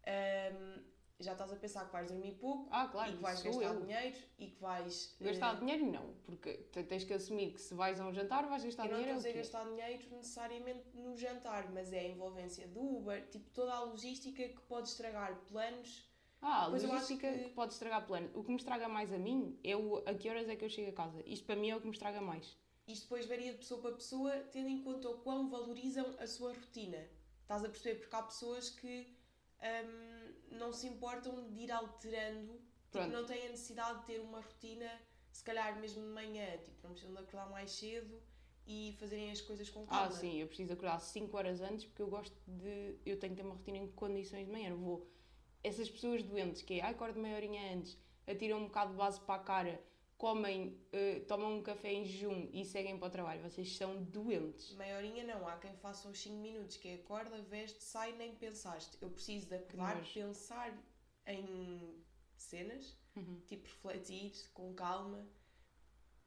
ahm, 0.06 0.82
já 1.19 1.32
estás 1.32 1.53
a 1.53 1.56
pensar 1.56 1.87
que 1.87 1.93
vais 1.93 2.09
dormir 2.11 2.35
pouco 2.38 2.69
Ah, 2.71 2.87
claro, 2.88 3.11
e 3.12 3.17
que 3.17 3.23
vais 3.23 3.43
gastar 3.43 3.62
eu. 3.75 3.81
dinheiro 3.81 4.17
e 4.38 4.47
que 4.50 4.61
vais. 4.61 5.17
Gastar 5.21 5.59
dinheiro 5.59 5.85
não, 5.91 6.15
porque 6.25 6.53
te- 6.73 6.85
tens 6.85 7.03
que 7.05 7.12
assumir 7.15 7.53
que 7.53 7.61
se 7.61 7.75
vais 7.75 7.99
a 8.00 8.06
um 8.06 8.12
jantar 8.12 8.47
vais 8.49 8.65
gastar 8.65 8.85
Eu 8.87 8.93
não 8.93 8.99
dinheiro. 8.99 9.19
estou 9.19 9.29
a 9.29 9.31
é 9.31 9.32
dizer 9.32 9.38
gastar 9.56 9.65
dinheiro 9.71 10.17
necessariamente 10.17 10.97
no 10.97 11.17
jantar, 11.17 11.69
mas 11.73 11.93
é 11.93 12.00
a 12.00 12.05
envolvência 12.09 12.69
do 12.69 12.81
Uber, 12.81 13.29
tipo 13.31 13.50
toda 13.50 13.73
a 13.73 13.81
logística 13.82 14.49
que 14.49 14.61
pode 14.62 14.88
estragar 14.88 15.35
planos. 15.49 16.09
Ah, 16.41 16.67
Pois 16.71 16.85
logística 16.85 17.32
que- 17.32 17.44
que... 17.44 17.50
pode 17.55 17.73
estragar 17.73 18.06
plano. 18.06 18.31
O 18.35 18.44
que 18.44 18.50
me 18.50 18.56
estraga 18.56 18.87
mais 18.88 19.11
a 19.12 19.19
mim 19.19 19.59
é 19.65 19.75
o, 19.76 19.97
a 20.06 20.15
que 20.15 20.29
horas 20.29 20.49
é 20.49 20.55
que 20.55 20.65
eu 20.65 20.69
chego 20.69 20.91
a 20.91 20.93
casa. 20.93 21.23
Isto 21.26 21.44
para 21.47 21.56
mim 21.56 21.71
é 21.71 21.76
o 21.76 21.81
que 21.81 21.87
me 21.87 21.93
estraga 21.93 22.21
mais. 22.21 22.56
Isto 22.86 23.04
depois 23.04 23.26
varia 23.26 23.52
de 23.52 23.58
pessoa 23.58 23.81
para 23.81 23.92
pessoa, 23.92 24.32
tendo 24.52 24.69
em 24.69 24.82
conta 24.82 25.08
o 25.08 25.19
quão 25.19 25.48
valorizam 25.48 26.14
a 26.19 26.26
sua 26.26 26.52
rotina. 26.52 27.08
Estás 27.42 27.64
a 27.64 27.69
perceber? 27.69 28.00
Porque 28.00 28.16
há 28.16 28.22
pessoas 28.22 28.70
que 28.70 29.16
hum, 29.62 30.34
não 30.52 30.72
se 30.72 30.86
importam 30.86 31.50
de 31.50 31.62
ir 31.62 31.72
alterando, 31.72 32.60
tipo, 32.92 33.06
não 33.06 33.25
têm 33.25 33.46
a 33.46 33.50
necessidade 33.50 34.00
de 34.00 34.06
ter 34.06 34.20
uma 34.20 34.40
rotina, 34.40 34.90
se 35.32 35.42
calhar 35.42 35.78
mesmo 35.81 36.02
de 36.02 36.08
manhã, 36.08 36.58
tipo, 36.58 36.76
não 36.82 36.90
precisam 36.90 37.14
de 37.14 37.20
acordar 37.20 37.48
mais 37.50 37.70
cedo 37.72 38.22
e 38.66 38.94
fazerem 38.98 39.30
as 39.30 39.40
coisas 39.40 39.69
com 39.69 39.87
calma. 39.87 40.06
Ah, 40.06 40.10
sim, 40.10 40.40
eu 40.40 40.47
preciso 40.47 40.73
acordar 40.73 40.99
5 40.99 41.37
horas 41.37 41.61
antes 41.61 41.85
porque 41.85 42.02
eu 42.02 42.09
gosto 42.09 42.37
de. 42.47 42.99
Eu 43.04 43.18
tenho 43.18 43.35
que 43.35 43.42
ter 43.42 43.47
uma 43.47 43.54
rotina 43.54 43.78
em 43.78 43.90
condições 43.92 44.47
de 44.47 44.52
manhã. 44.52 44.70
Eu 44.70 44.78
vou. 44.78 45.11
Essas 45.62 45.88
pessoas 45.88 46.23
doentes 46.23 46.62
que 46.62 46.80
é, 46.80 46.82
ah, 46.82 46.88
acordo 46.88 47.18
meia 47.18 47.37
horinha 47.37 47.75
antes, 47.75 47.99
atiram 48.26 48.59
um 48.59 48.64
bocado 48.64 48.92
de 48.92 48.97
base 48.99 49.20
para 49.20 49.35
a 49.35 49.38
cara, 49.38 49.82
comem, 50.16 50.78
eh, 50.92 51.21
tomam 51.28 51.59
um 51.59 51.62
café 51.62 51.92
em 51.92 52.04
jejum 52.04 52.49
e 52.52 52.64
seguem 52.64 52.97
para 52.99 53.09
o 53.09 53.11
trabalho. 53.11 53.42
Vocês 53.42 53.76
são 53.76 54.02
doentes. 54.04 54.73
Meia 54.75 54.97
horinha 54.97 55.25
não, 55.25 55.47
há 55.47 55.56
quem 55.59 55.75
faça 55.76 56.09
os 56.09 56.18
5 56.21 56.37
minutos, 56.37 56.76
que 56.76 56.88
é 56.88 56.94
acorda, 56.94 57.40
veste, 57.42 57.83
sai, 57.83 58.12
nem 58.12 58.35
pensaste. 58.35 58.97
Eu 59.00 59.11
preciso 59.11 59.47
de 59.49 59.56
acordar, 59.56 60.02
pensar 60.12 60.73
em 61.26 62.02
cenas, 62.37 62.97
Uhum. 63.16 63.40
tipo 63.47 63.66
refletir 63.68 64.33
com 64.52 64.73
calma. 64.75 65.26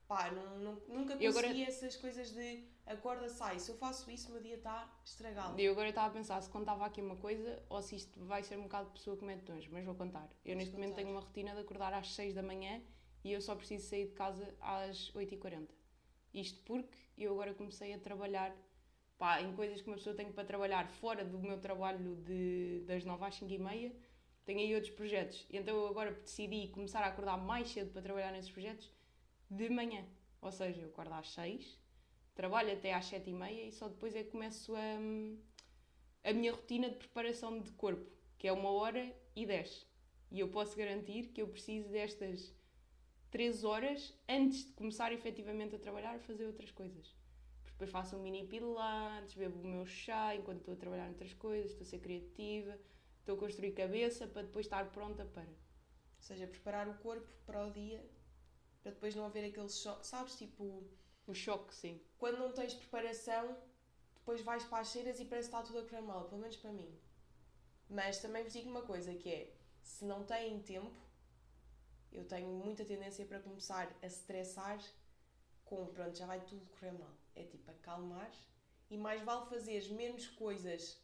Pá, 0.08 0.32
não, 0.32 0.58
não- 0.60 0.82
nunca 0.88 1.16
Eu 1.16 1.32
agora- 1.32 1.48
consegui 1.48 1.64
essas 1.66 1.98
coisas 1.98 2.32
de 2.32 2.64
acorda, 2.86 3.28
sai. 3.28 3.60
Se 3.60 3.70
eu 3.72 3.76
faço 3.78 4.10
isso, 4.10 4.30
o 4.30 4.32
meu 4.34 4.42
dia 4.42 4.56
está 4.56 4.90
estragado. 5.04 5.60
E 5.60 5.66
eu 5.66 5.74
agora 5.74 5.90
estava 5.90 6.08
a 6.08 6.12
pensar 6.12 6.42
se 6.42 6.50
contava 6.50 6.86
aqui 6.86 7.02
uma 7.02 7.18
coisa 7.18 7.62
ou 7.70 7.82
se 7.82 7.96
isto 7.98 8.24
vai 8.26 8.42
ser 8.42 8.58
um 8.58 8.64
bocado 8.64 8.88
de 8.88 8.94
pessoa 8.94 9.18
que 9.18 9.26
mete 9.26 9.44
tons, 9.44 9.68
mas 9.68 9.84
vou 9.84 9.96
contar. 9.96 10.24
Eu 10.24 10.30
Podes 10.54 10.58
neste 10.58 10.74
momento 10.76 10.92
contar. 10.92 11.02
tenho 11.02 11.12
uma 11.14 11.20
rotina 11.22 11.54
de 11.54 11.60
acordar 11.60 11.94
às 11.94 12.14
6 12.16 12.34
da 12.34 12.42
manhã 12.42 12.82
e 13.28 13.34
eu 13.34 13.42
só 13.42 13.54
preciso 13.56 13.86
sair 13.86 14.06
de 14.06 14.14
casa 14.14 14.56
às 14.62 15.12
8h40. 15.12 15.68
Isto 16.34 16.62
porque 16.64 16.98
eu 17.18 17.34
agora 17.34 17.54
comecei 17.54 17.94
a 17.94 18.00
trabalhar 18.00 18.56
pá, 19.18 19.42
em 19.42 19.54
coisas 19.54 19.82
que 19.82 19.88
uma 19.90 19.98
pessoa 19.98 20.16
tem 20.16 20.32
para 20.32 20.46
trabalhar 20.46 20.88
fora 20.88 21.26
do 21.26 21.38
meu 21.38 21.60
trabalho 21.60 22.16
de, 22.24 22.84
das 22.86 23.04
9 23.04 23.26
às 23.26 23.36
5 23.36 23.52
e 23.52 23.60
meia. 23.60 23.96
Tenho 24.46 24.60
aí 24.60 24.74
outros 24.74 24.94
projetos. 24.94 25.46
Então 25.50 25.76
eu 25.76 25.88
agora 25.88 26.14
decidi 26.14 26.70
começar 26.70 27.02
a 27.02 27.08
acordar 27.08 27.38
mais 27.38 27.70
cedo 27.70 27.92
para 27.92 28.02
trabalhar 28.02 28.32
nesses 28.32 28.50
projetos 28.50 28.90
de 29.52 29.70
manhã. 29.70 30.06
Ou 30.42 30.52
seja, 30.52 30.82
eu 30.82 30.88
acordo 30.88 31.14
às 31.14 31.30
6, 31.32 31.78
trabalho 32.34 32.72
até 32.72 32.94
às 32.94 33.08
7 33.08 33.30
e 33.30 33.34
meia 33.34 33.68
e 33.68 33.74
só 33.74 33.90
depois 33.90 34.16
é 34.16 34.24
que 34.24 34.32
começo 34.32 34.74
a, 34.74 36.30
a 36.30 36.32
minha 36.32 36.54
rotina 36.54 36.90
de 36.90 36.96
preparação 36.96 37.60
de 37.60 37.72
corpo, 37.72 38.10
que 38.38 38.48
é 38.48 38.54
uma 38.54 38.72
hora 38.72 39.14
e 39.36 39.46
10. 39.46 39.86
E 40.32 40.40
eu 40.40 40.48
posso 40.48 40.78
garantir 40.78 41.28
que 41.34 41.42
eu 41.42 41.48
preciso 41.50 41.90
destas 41.90 42.56
3 43.32 43.64
horas 43.64 44.14
antes 44.28 44.66
de 44.66 44.72
começar 44.74 45.12
efetivamente 45.12 45.76
a 45.76 45.80
trabalhar 45.80 46.16
a 46.16 46.20
fazer 46.20 46.46
outras 46.46 46.72
coisas. 46.72 47.16
Porque 47.64 47.72
depois 47.74 47.90
faço 47.92 48.16
um 48.16 48.22
mini 48.24 48.48
pilates, 48.48 49.36
bebo 49.36 49.60
o 49.60 49.68
meu 49.68 49.86
chá 49.86 50.36
enquanto 50.36 50.60
estou 50.60 50.74
a 50.74 50.78
trabalhar 50.78 51.06
noutras 51.08 51.34
coisas, 51.34 51.72
estou 51.72 51.86
a 51.86 51.90
ser 51.90 52.00
criativa, 52.00 52.80
estou 53.20 53.36
a 53.36 53.40
construir 53.40 53.74
cabeça 53.74 54.28
para 54.28 54.44
depois 54.44 54.66
estar 54.66 54.90
pronta 54.92 55.26
para. 55.26 55.44
Ou 55.44 56.22
seja, 56.22 56.48
preparar 56.48 56.88
o 56.88 56.98
corpo 57.00 57.28
para 57.46 57.66
o 57.66 57.72
dia 57.72 58.04
para 58.88 58.94
depois 58.94 59.16
não 59.16 59.26
haver 59.26 59.44
aquele 59.50 59.70
choque, 59.70 60.08
sabes? 60.08 60.36
Tipo, 60.38 60.84
O 61.28 61.34
choque, 61.34 61.76
sim. 61.76 62.02
quando 62.18 62.38
não 62.40 62.54
tens 62.54 62.74
preparação, 62.74 63.58
depois 64.16 64.42
vais 64.42 64.64
para 64.64 64.80
as 64.80 64.92
cheiras 64.92 65.20
e 65.20 65.26
parece 65.26 65.50
que 65.50 65.56
está 65.56 65.62
tudo 65.68 65.80
a 65.80 65.82
correr 65.84 66.02
mal, 66.02 66.24
pelo 66.30 66.40
menos 66.40 66.56
para 66.56 66.72
mim. 66.72 66.98
Mas 67.90 68.20
também 68.22 68.44
vos 68.44 68.54
digo 68.54 68.70
uma 68.70 68.82
coisa, 68.84 69.14
que 69.14 69.30
é, 69.30 69.54
se 69.82 70.06
não 70.06 70.24
têm 70.24 70.62
tempo, 70.62 70.96
eu 72.12 72.26
tenho 72.26 72.48
muita 72.48 72.86
tendência 72.86 73.26
para 73.26 73.40
começar 73.40 73.96
a 74.02 74.06
estressar 74.06 74.80
com, 75.66 75.86
pronto, 75.88 76.18
já 76.18 76.26
vai 76.26 76.40
tudo 76.42 76.66
correr 76.68 76.92
mal. 76.92 77.14
É 77.36 77.44
tipo, 77.44 77.70
acalmar 77.70 78.32
e 78.90 78.98
mais 78.98 79.22
vale 79.24 79.46
fazeres 79.48 79.90
menos 79.90 80.28
coisas 80.28 80.98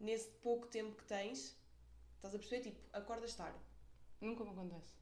nesse 0.00 0.28
pouco 0.42 0.66
tempo 0.66 0.96
que 0.96 1.04
tens. 1.04 1.56
Estás 2.16 2.34
a 2.34 2.38
perceber? 2.38 2.62
Tipo, 2.62 2.80
acordas 2.92 3.34
tarde. 3.34 3.58
Nunca 4.20 4.44
me 4.44 4.50
acontece. 4.50 4.94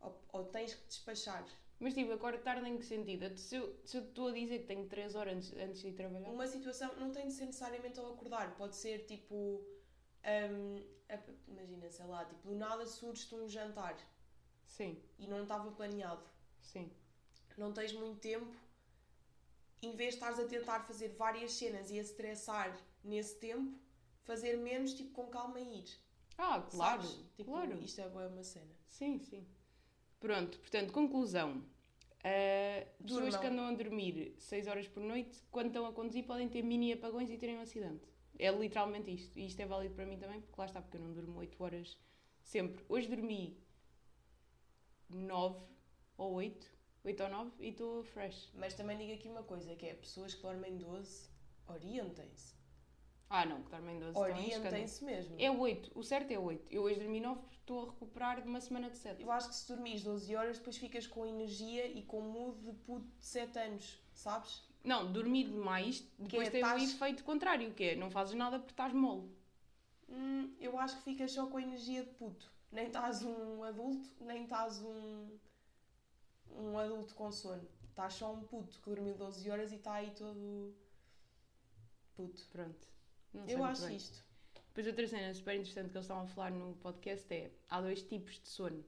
Ou, 0.00 0.20
ou 0.32 0.44
tens 0.46 0.74
que 0.74 0.86
despachar. 0.86 1.46
Mas 1.78 1.92
tipo, 1.92 2.10
agora 2.12 2.38
tarde 2.38 2.68
em 2.68 2.78
que 2.78 2.84
sentido? 2.84 3.36
Se 3.36 3.56
eu 3.56 3.78
se 3.84 3.98
eu 3.98 4.04
estou 4.04 4.28
a 4.28 4.32
dizer 4.32 4.60
que 4.60 4.66
tenho 4.66 4.88
3 4.88 5.14
horas 5.14 5.34
antes, 5.34 5.52
antes 5.52 5.80
de 5.82 5.88
ir 5.88 5.92
trabalhar. 5.92 6.30
Uma 6.30 6.46
situação 6.46 6.94
não 6.96 7.12
tem 7.12 7.26
de 7.26 7.34
ser 7.34 7.46
necessariamente 7.46 8.00
ao 8.00 8.12
acordar, 8.12 8.56
pode 8.56 8.76
ser 8.76 9.04
tipo. 9.04 9.62
A- 11.08 11.18
imagina, 11.48 11.88
sei 11.90 12.06
lá, 12.06 12.24
tipo, 12.24 12.48
do 12.48 12.54
nada 12.54 12.86
surge-te 12.86 13.34
um 13.34 13.48
jantar 13.48 13.96
Sim, 14.66 15.00
e 15.18 15.26
não 15.26 15.42
estava 15.42 15.70
planeado. 15.72 16.22
sim. 16.60 16.90
Não 17.56 17.72
tens 17.72 17.92
muito 17.92 18.20
tempo, 18.20 18.52
em 19.82 19.94
vez 19.94 20.10
de 20.10 20.16
estares 20.16 20.38
a 20.38 20.46
tentar 20.46 20.80
fazer 20.80 21.08
várias 21.10 21.52
cenas 21.52 21.90
e 21.90 21.98
a 21.98 22.02
estressar 22.02 22.76
nesse 23.02 23.36
tempo, 23.38 23.78
fazer 24.24 24.56
menos, 24.56 24.92
tipo, 24.94 25.10
com 25.12 25.26
calma 25.28 25.58
e 25.60 25.78
ir. 25.80 25.98
Ah, 26.36 26.60
claro? 26.70 27.02
Tipo, 27.34 27.50
claro. 27.50 27.78
Isto 27.82 28.00
é 28.00 28.08
boa 28.08 28.26
uma 28.28 28.42
cena. 28.42 28.74
Sim, 28.88 29.18
sim. 29.20 29.46
Pronto, 30.20 30.58
portanto, 30.58 30.92
conclusão. 30.92 31.62
Uh, 32.24 33.02
pessoas 33.04 33.36
que 33.36 33.46
andam 33.46 33.66
a 33.68 33.72
dormir 33.72 34.34
6 34.38 34.66
horas 34.66 34.88
por 34.88 35.00
noite, 35.02 35.38
quando 35.50 35.68
estão 35.68 35.86
a 35.86 35.92
conduzir, 35.92 36.24
podem 36.26 36.48
ter 36.48 36.62
mini 36.62 36.92
apagões 36.92 37.30
e 37.30 37.38
terem 37.38 37.56
um 37.56 37.60
acidente. 37.60 38.04
É 38.38 38.50
literalmente 38.50 39.12
isto. 39.12 39.38
E 39.38 39.46
isto 39.46 39.60
é 39.60 39.66
válido 39.66 39.94
para 39.94 40.06
mim 40.06 40.18
também, 40.18 40.40
porque 40.40 40.60
lá 40.60 40.66
está, 40.66 40.80
porque 40.80 40.96
eu 40.96 41.00
não 41.00 41.12
durmo 41.12 41.38
8 41.38 41.62
horas 41.62 41.96
sempre. 42.42 42.84
Hoje 42.88 43.08
dormi 43.08 43.58
9 45.08 45.66
ou 46.16 46.34
8, 46.34 46.66
8 47.04 47.22
ou 47.22 47.28
9 47.28 47.50
e 47.60 47.68
estou 47.68 48.02
fresh. 48.04 48.52
Mas 48.54 48.74
também 48.74 48.96
digo 48.98 49.12
aqui 49.12 49.28
uma 49.28 49.42
coisa, 49.42 49.74
que 49.74 49.86
é 49.86 49.94
pessoas 49.94 50.34
que 50.34 50.42
dormem 50.42 50.76
12, 50.76 51.30
orientem-se. 51.68 52.54
Ah, 53.28 53.44
não, 53.44 53.62
que 53.62 53.70
dormem 53.70 53.98
12 53.98 54.12
também 54.14 54.30
é 54.30 54.48
escândalo. 54.48 54.66
Orientem-se 54.66 55.04
mesmo. 55.04 55.34
É 55.38 55.50
8, 55.50 55.98
o 55.98 56.02
certo 56.02 56.30
é 56.30 56.38
8. 56.38 56.72
Eu 56.72 56.82
hoje 56.82 57.00
dormi 57.00 57.20
9 57.20 57.40
porque 57.40 57.56
estou 57.56 57.82
a 57.82 57.90
recuperar 57.90 58.40
de 58.40 58.48
uma 58.48 58.60
semana 58.60 58.88
de 58.88 58.96
7. 58.98 59.20
Eu 59.20 59.32
acho 59.32 59.48
que 59.48 59.54
se 59.56 59.66
dormires 59.66 60.04
12 60.04 60.36
horas, 60.36 60.58
depois 60.58 60.76
ficas 60.76 61.06
com 61.06 61.26
energia 61.26 61.86
e 61.86 62.02
com 62.02 62.20
mood 62.20 62.60
de 62.60 62.72
puto 62.72 63.08
de 63.18 63.26
7 63.26 63.58
anos, 63.58 64.00
sabes? 64.12 64.62
Não, 64.86 65.10
dormir 65.12 65.48
demais 65.48 66.00
depois 66.16 66.46
é, 66.46 66.50
tem 66.52 66.62
um 66.62 66.66
estás- 66.66 66.94
efeito 66.94 67.24
contrário, 67.24 67.74
que 67.74 67.82
é 67.82 67.96
não 67.96 68.08
fazes 68.08 68.34
nada 68.36 68.56
porque 68.60 68.72
estás 68.72 68.92
mole. 68.92 69.28
Hum, 70.08 70.54
eu 70.60 70.78
acho 70.78 70.96
que 70.98 71.02
ficas 71.02 71.32
só 71.32 71.46
com 71.48 71.56
a 71.56 71.62
energia 71.62 72.04
de 72.04 72.10
puto. 72.10 72.48
Nem 72.70 72.86
estás 72.86 73.22
um 73.24 73.64
adulto, 73.64 74.08
nem 74.20 74.44
estás 74.44 74.80
um, 74.80 75.36
um 76.50 76.78
adulto 76.78 77.14
com 77.16 77.32
sono. 77.32 77.66
Estás 77.88 78.14
só 78.14 78.32
um 78.32 78.44
puto 78.44 78.78
que 78.80 78.88
dormiu 78.88 79.16
12 79.16 79.50
horas 79.50 79.72
e 79.72 79.76
está 79.76 79.94
aí 79.94 80.12
todo 80.12 80.72
puto. 82.14 82.46
Pronto. 82.52 82.86
Eu 83.48 83.64
acho 83.64 83.86
bem. 83.86 83.96
isto. 83.96 84.24
Depois 84.68 84.86
outra 84.86 85.08
cena 85.08 85.34
super 85.34 85.54
interessante 85.54 85.90
que 85.90 85.96
eles 85.96 86.04
estavam 86.04 86.24
a 86.24 86.28
falar 86.28 86.50
no 86.52 86.74
podcast 86.76 87.32
é 87.34 87.50
há 87.68 87.80
dois 87.80 88.02
tipos 88.02 88.38
de 88.38 88.48
sono. 88.48 88.84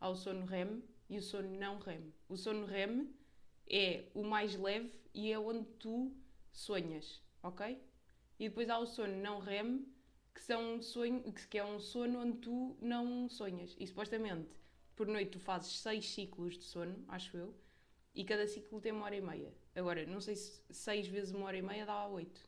Há 0.00 0.08
o 0.08 0.14
sono 0.14 0.44
REM 0.46 0.82
e 1.08 1.18
o 1.18 1.22
sono 1.22 1.48
não 1.58 1.78
REM. 1.78 2.12
O 2.28 2.36
sono 2.36 2.66
REM 2.66 3.12
é 3.68 4.04
o 4.14 4.22
mais 4.22 4.54
leve 4.54 4.99
e 5.14 5.32
é 5.32 5.38
onde 5.38 5.66
tu 5.78 6.14
sonhas, 6.52 7.22
ok? 7.42 7.80
E 8.38 8.48
depois 8.48 8.68
há 8.70 8.78
o 8.78 8.86
sono 8.86 9.16
não 9.16 9.38
REM, 9.38 9.86
que, 10.34 10.42
são 10.42 10.74
um 10.74 10.82
sonho, 10.82 11.22
que 11.32 11.58
é 11.58 11.64
um 11.64 11.78
sono 11.78 12.20
onde 12.20 12.38
tu 12.38 12.76
não 12.80 13.28
sonhas. 13.28 13.76
E 13.78 13.86
supostamente, 13.86 14.50
por 14.96 15.06
noite 15.06 15.32
tu 15.32 15.40
fazes 15.40 15.78
seis 15.80 16.08
ciclos 16.10 16.58
de 16.58 16.64
sono, 16.64 17.04
acho 17.08 17.36
eu, 17.36 17.54
e 18.14 18.24
cada 18.24 18.46
ciclo 18.46 18.80
tem 18.80 18.92
uma 18.92 19.04
hora 19.04 19.16
e 19.16 19.20
meia. 19.20 19.54
Agora, 19.74 20.04
não 20.06 20.20
sei 20.20 20.36
se 20.36 20.62
seis 20.70 21.06
vezes 21.06 21.32
uma 21.32 21.46
hora 21.46 21.56
e 21.58 21.62
meia 21.62 21.86
dá 21.86 22.06
oito. 22.06 22.40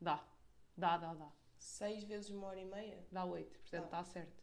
Dá. 0.00 0.24
Dá, 0.76 0.96
dá, 0.96 1.14
dá. 1.14 1.32
6 1.62 2.04
vezes 2.04 2.30
uma 2.30 2.48
hora 2.48 2.60
e 2.60 2.64
meia? 2.64 2.98
Dá 3.10 3.24
8, 3.24 3.58
portanto 3.60 3.88
Tá. 3.88 4.00
está 4.00 4.04
certo. 4.04 4.42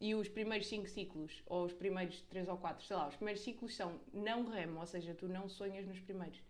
E 0.00 0.14
os 0.14 0.28
primeiros 0.28 0.66
5 0.66 0.88
ciclos, 0.88 1.42
ou 1.46 1.64
os 1.64 1.72
primeiros 1.72 2.22
3 2.22 2.48
ou 2.48 2.56
4, 2.56 2.84
sei 2.84 2.96
lá, 2.96 3.06
os 3.08 3.16
primeiros 3.16 3.42
ciclos 3.42 3.76
são 3.76 4.00
não 4.12 4.48
REM, 4.48 4.76
ou 4.76 4.86
seja, 4.86 5.14
tu 5.14 5.28
não 5.28 5.48
sonhas 5.48 5.86
nos 5.86 6.00
primeiros. 6.00 6.40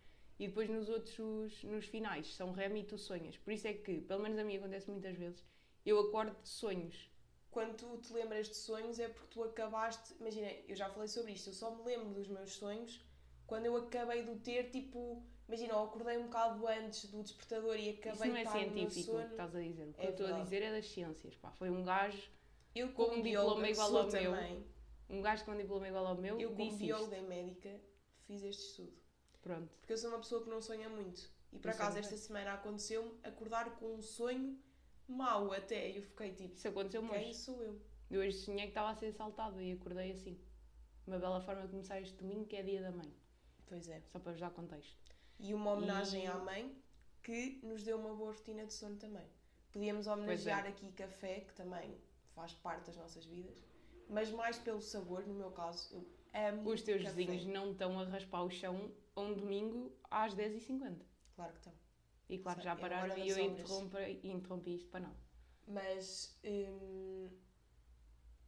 E 0.41 0.47
depois 0.47 0.67
nos 0.69 0.89
outros, 0.89 1.19
os- 1.19 1.63
nos 1.63 1.85
finais, 1.85 2.33
são 2.35 2.51
REM 2.51 2.79
e 2.79 2.83
tu 2.83 2.97
sonhas. 2.97 3.37
Por 3.37 3.53
isso 3.53 3.67
é 3.67 3.73
que, 3.73 4.01
pelo 4.01 4.23
menos 4.23 4.39
a 4.39 4.43
mim 4.43 4.57
acontece 4.57 4.89
muitas 4.89 5.15
vezes, 5.15 5.45
eu 5.85 5.99
acordo 5.99 6.35
de 6.41 6.49
sonhos. 6.49 7.11
Quando 7.51 7.75
tu 7.77 7.97
te 7.99 8.11
lembras 8.13 8.47
de 8.49 8.55
sonhos 8.55 8.97
é 8.99 9.07
porque 9.07 9.27
tu 9.29 9.43
acabaste. 9.43 10.15
Imagina, 10.19 10.49
eu 10.67 10.75
já 10.75 10.89
falei 10.89 11.07
sobre 11.07 11.33
isto, 11.33 11.49
eu 11.49 11.53
só 11.53 11.75
me 11.75 11.83
lembro 11.83 12.09
dos 12.09 12.27
meus 12.27 12.53
sonhos 12.53 13.05
quando 13.45 13.67
eu 13.67 13.75
acabei 13.77 14.23
de 14.23 14.35
ter, 14.37 14.71
tipo. 14.71 15.23
Imagina, 15.47 15.73
eu 15.73 15.83
acordei 15.83 16.17
um 16.17 16.23
bocado 16.23 16.65
antes 16.67 17.11
do 17.11 17.21
despertador 17.21 17.75
e 17.75 17.89
acabei 17.89 18.13
Isso 18.13 18.27
não 18.27 18.35
é 18.37 18.45
científico 18.45 18.87
o 18.87 18.89
que 18.89 19.03
sono. 19.03 19.31
estás 19.31 19.55
a 19.55 19.59
dizer. 19.61 19.87
O 19.89 19.93
que 19.93 20.01
É 20.01 20.05
eu 20.07 20.11
estou 20.11 20.25
a 20.27 20.31
dizer 20.43 20.61
é 20.63 20.71
das 20.71 20.87
ciências. 20.89 21.35
Pá. 21.35 21.51
Foi 21.51 21.69
um 21.69 21.83
gajo, 21.83 22.31
Eu, 22.73 22.93
Com 22.93 23.03
um 23.11 23.21
diploma 23.21 23.69
igual 23.69 23.95
ao 23.97 24.09
meu, 24.09 24.31
também, 24.31 24.65
um 25.09 25.21
gajo 25.21 25.43
com 25.45 25.51
um 25.51 25.57
diploma 25.57 25.87
igual 25.87 26.07
ao 26.07 26.15
meu, 26.15 26.39
eu 26.39 26.51
como 26.55 26.77
bióloga 26.77 27.17
e 27.17 27.21
médica 27.21 27.79
fiz 28.25 28.41
este 28.43 28.63
estudo. 28.63 29.00
Pronto. 29.41 29.69
Porque 29.79 29.93
eu 29.93 29.97
sou 29.97 30.09
uma 30.09 30.19
pessoa 30.19 30.43
que 30.43 30.49
não 30.49 30.61
sonha 30.61 30.87
muito. 30.89 31.29
E 31.51 31.59
por 31.59 31.69
é 31.69 31.71
acaso 31.73 31.97
esta 31.97 32.15
semana 32.15 32.53
aconteceu-me 32.53 33.11
acordar 33.23 33.75
com 33.77 33.95
um 33.95 34.01
sonho 34.01 34.57
mau 35.07 35.51
até. 35.51 35.89
E 35.91 35.97
eu 35.97 36.03
fiquei 36.03 36.33
tipo, 36.33 36.55
Isso 36.55 36.67
aconteceu 36.67 37.01
quem 37.07 37.19
hoje. 37.29 37.33
sou 37.35 37.61
eu? 37.63 37.81
Eu 38.09 38.21
hoje 38.21 38.37
sonhei 38.37 38.63
que 38.63 38.69
estava 38.69 38.89
a 38.91 38.95
ser 38.95 39.07
assaltado 39.07 39.61
e 39.61 39.71
acordei 39.73 40.11
assim. 40.11 40.39
Uma 41.07 41.17
bela 41.17 41.41
forma 41.41 41.63
de 41.63 41.69
começar 41.69 41.99
este 41.99 42.15
domingo, 42.17 42.45
que 42.45 42.55
é 42.55 42.63
dia 42.63 42.81
da 42.81 42.91
mãe. 42.91 43.11
Pois 43.65 43.87
é. 43.89 44.01
Só 44.11 44.19
para 44.19 44.31
vos 44.31 44.39
dar 44.41 44.51
contexto. 44.51 44.95
E 45.39 45.53
uma 45.53 45.71
homenagem 45.71 46.23
E- 46.25 46.27
à 46.27 46.35
mãe 46.37 46.75
que 47.23 47.59
nos 47.63 47.83
deu 47.83 47.97
uma 47.97 48.13
boa 48.13 48.31
rotina 48.31 48.65
de 48.65 48.73
sono 48.73 48.95
também. 48.97 49.25
Podíamos 49.71 50.07
homenagear 50.07 50.65
é. 50.65 50.69
aqui 50.69 50.91
café, 50.91 51.41
que 51.41 51.53
também 51.53 51.97
faz 52.35 52.53
parte 52.53 52.85
das 52.87 52.97
nossas 52.97 53.25
vidas, 53.25 53.63
mas 54.09 54.29
mais 54.31 54.57
pelo 54.57 54.81
sabor, 54.81 55.25
no 55.25 55.33
meu 55.33 55.51
caso, 55.51 55.93
eu 55.93 56.05
amo 56.33 56.69
Os 56.69 56.81
teus 56.81 57.01
café. 57.03 57.15
vizinhos 57.15 57.45
não 57.45 57.71
estão 57.71 57.97
a 57.99 58.03
raspar 58.05 58.43
o 58.43 58.49
chão 58.49 58.91
a 59.15 59.21
um 59.21 59.33
domingo 59.33 59.91
às 60.09 60.35
10h50. 60.35 61.01
Claro 61.35 61.51
que 61.53 61.57
estão. 61.59 61.73
E 62.29 62.37
claro, 62.37 62.59
Sim, 62.59 62.63
já 62.65 62.71
é 62.71 62.75
pararam 62.75 63.17
e 63.17 63.29
eu 63.29 63.39
interrompi, 63.39 64.19
interrompi 64.23 64.75
isto 64.75 64.89
para 64.89 65.01
não. 65.01 65.15
Mas 65.67 66.39
hum, 66.43 67.29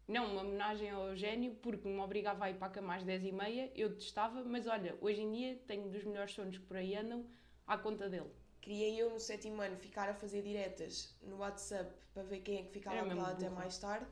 Não, 0.07 0.31
uma 0.31 0.41
homenagem 0.41 0.89
ao 0.89 1.07
Eugénio, 1.09 1.55
porque 1.55 1.87
me 1.87 1.99
obrigava 1.99 2.45
a 2.45 2.49
ir 2.51 2.55
para 2.57 2.67
a 2.67 2.69
cama 2.69 2.95
às 2.95 3.03
10h30, 3.03 3.71
eu 3.75 3.95
testava, 3.97 4.43
mas 4.43 4.67
olha, 4.67 4.97
hoje 5.01 5.21
em 5.21 5.31
dia 5.31 5.55
tenho 5.67 5.89
dos 5.89 6.03
melhores 6.03 6.33
sonos 6.33 6.57
que 6.57 6.65
por 6.65 6.77
aí 6.77 6.95
andam 6.95 7.25
à 7.65 7.77
conta 7.77 8.09
dele. 8.09 8.29
queria 8.61 8.89
eu 8.99 9.09
no 9.09 9.19
sétimo 9.19 9.61
ano 9.61 9.77
ficar 9.77 10.09
a 10.09 10.13
fazer 10.13 10.41
diretas 10.41 11.17
no 11.21 11.37
WhatsApp 11.37 11.93
para 12.13 12.23
ver 12.23 12.41
quem 12.41 12.59
é 12.59 12.63
que 12.63 12.71
ficava 12.71 13.01
acordado 13.01 13.33
até 13.35 13.49
mais 13.49 13.77
tarde 13.77 14.07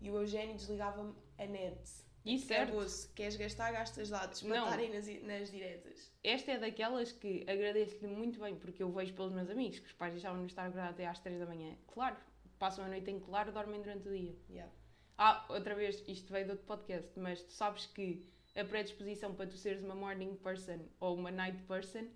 e 0.00 0.10
o 0.10 0.16
Eugénio 0.20 0.54
desligava-me 0.56 1.14
a 1.38 1.46
net. 1.46 1.80
E 2.24 2.38
certo, 2.38 2.70
Acabou-se. 2.70 3.08
Queres 3.08 3.36
gastar, 3.36 3.70
gastas 3.72 4.10
Não. 4.10 4.64
estarem 4.64 4.90
nas, 4.90 5.06
nas 5.22 5.50
diretas. 5.50 6.10
esta 6.22 6.52
é 6.52 6.58
daquelas 6.58 7.12
que 7.12 7.42
agradeço-lhe 7.46 8.06
muito 8.06 8.40
bem, 8.40 8.56
porque 8.56 8.82
eu 8.82 8.90
vejo 8.90 9.12
pelos 9.12 9.32
meus 9.32 9.50
amigos 9.50 9.78
que 9.78 9.86
os 9.86 9.92
pais 9.92 10.14
deixavam-nos 10.14 10.50
estar 10.50 10.62
acordados 10.62 10.92
até 10.94 11.06
às 11.06 11.18
3 11.18 11.38
da 11.38 11.46
manhã. 11.46 11.76
Claro, 11.86 12.16
passam 12.58 12.84
a 12.84 12.88
noite 12.88 13.10
em 13.10 13.20
claro, 13.20 13.52
dormem 13.52 13.82
durante 13.82 14.08
o 14.08 14.12
dia. 14.16 14.34
Yeah. 14.48 14.72
Ah, 15.18 15.44
outra 15.50 15.74
vez, 15.74 16.02
isto 16.08 16.32
veio 16.32 16.46
de 16.46 16.52
outro 16.52 16.66
podcast, 16.66 17.10
mas 17.18 17.42
tu 17.42 17.52
sabes 17.52 17.84
que 17.86 18.26
a 18.56 18.64
predisposição 18.64 19.34
para 19.34 19.46
tu 19.46 19.56
seres 19.58 19.82
uma 19.82 19.94
morning 19.94 20.34
person 20.36 20.78
ou 20.98 21.14
uma 21.16 21.30
night 21.30 21.62
person 21.64 22.06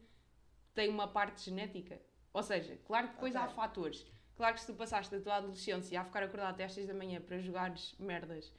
tem 0.74 0.88
uma 0.88 1.06
parte 1.08 1.42
genética. 1.44 2.00
Ou 2.32 2.42
seja, 2.42 2.78
claro 2.86 3.08
que 3.08 3.14
depois 3.14 3.34
Ok. 3.34 3.44
há 3.44 3.48
fatores. 3.50 4.06
Claro 4.36 4.54
que 4.54 4.60
se 4.60 4.66
tu 4.68 4.74
passaste 4.74 5.14
a 5.14 5.20
tua 5.20 5.34
adolescência 5.36 6.00
a 6.00 6.04
ficar 6.04 6.22
acordado 6.22 6.54
até 6.54 6.64
às 6.64 6.72
6 6.72 6.86
da 6.86 6.94
manhã 6.94 7.20
para 7.20 7.38
jogares 7.40 7.94
merdas 7.98 8.52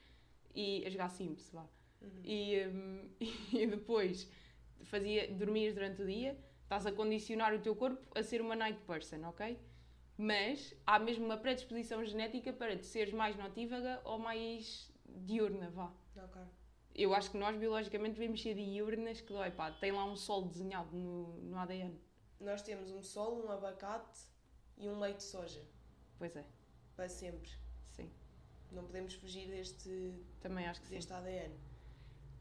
e 0.54 0.86
a 0.86 0.90
jogar 0.90 1.10
Sims, 1.10 1.50
vá. 1.52 1.66
Uhum. 2.02 2.22
E, 2.24 2.68
hum, 2.68 3.10
e 3.54 3.68
depois 3.68 4.30
fazia 4.84 5.32
dormir 5.34 5.74
durante 5.74 6.02
o 6.02 6.06
dia, 6.06 6.38
estás 6.64 6.86
a 6.86 6.92
condicionar 6.92 7.54
o 7.54 7.60
teu 7.60 7.76
corpo 7.76 8.06
a 8.18 8.24
ser 8.24 8.42
uma 8.42 8.56
night 8.56 8.80
person, 8.86 9.28
ok? 9.28 9.60
Mas 10.18 10.76
há 10.86 11.00
mesmo 11.00 11.26
uma 11.26 11.38
predisposição 11.38 12.04
genética 12.04 12.52
para 12.52 12.78
tu 12.78 12.86
seres 12.86 13.14
mais 13.14 13.36
notívaga 13.38 14.02
ou 14.04 14.20
mais 14.20 14.92
diurna, 15.06 15.70
vá. 15.70 15.92
Ok. 16.16 16.42
Eu 16.94 17.14
acho 17.14 17.32
que 17.32 17.38
nós 17.38 17.56
biologicamente 17.58 18.16
devemos 18.20 18.42
ser 18.42 18.56
diurnas, 18.56 19.22
que 19.22 19.32
dói, 19.32 19.52
pá, 19.52 19.72
tem 19.72 19.92
lá 19.92 20.04
um 20.04 20.16
sol 20.16 20.46
desenhado 20.46 20.96
no, 20.96 21.38
no 21.38 21.58
ADN. 21.58 21.98
Nós 22.40 22.62
temos 22.62 22.92
um 22.92 23.02
sol, 23.02 23.46
um 23.46 23.52
abacate 23.52 24.20
e 24.78 24.90
um 24.90 25.00
leite 25.00 25.18
de 25.18 25.24
soja. 25.24 25.62
Pois 26.18 26.36
é, 26.36 26.46
Para 26.96 27.08
sempre. 27.08 27.50
sim. 27.92 28.10
Não 28.72 28.84
podemos 28.86 29.14
fugir 29.16 29.48
deste, 29.48 30.14
Também 30.42 30.68
acho 30.68 30.82
que 30.82 30.88
sim. 30.88 30.96
deste 30.96 31.12
ADN. 31.14 31.54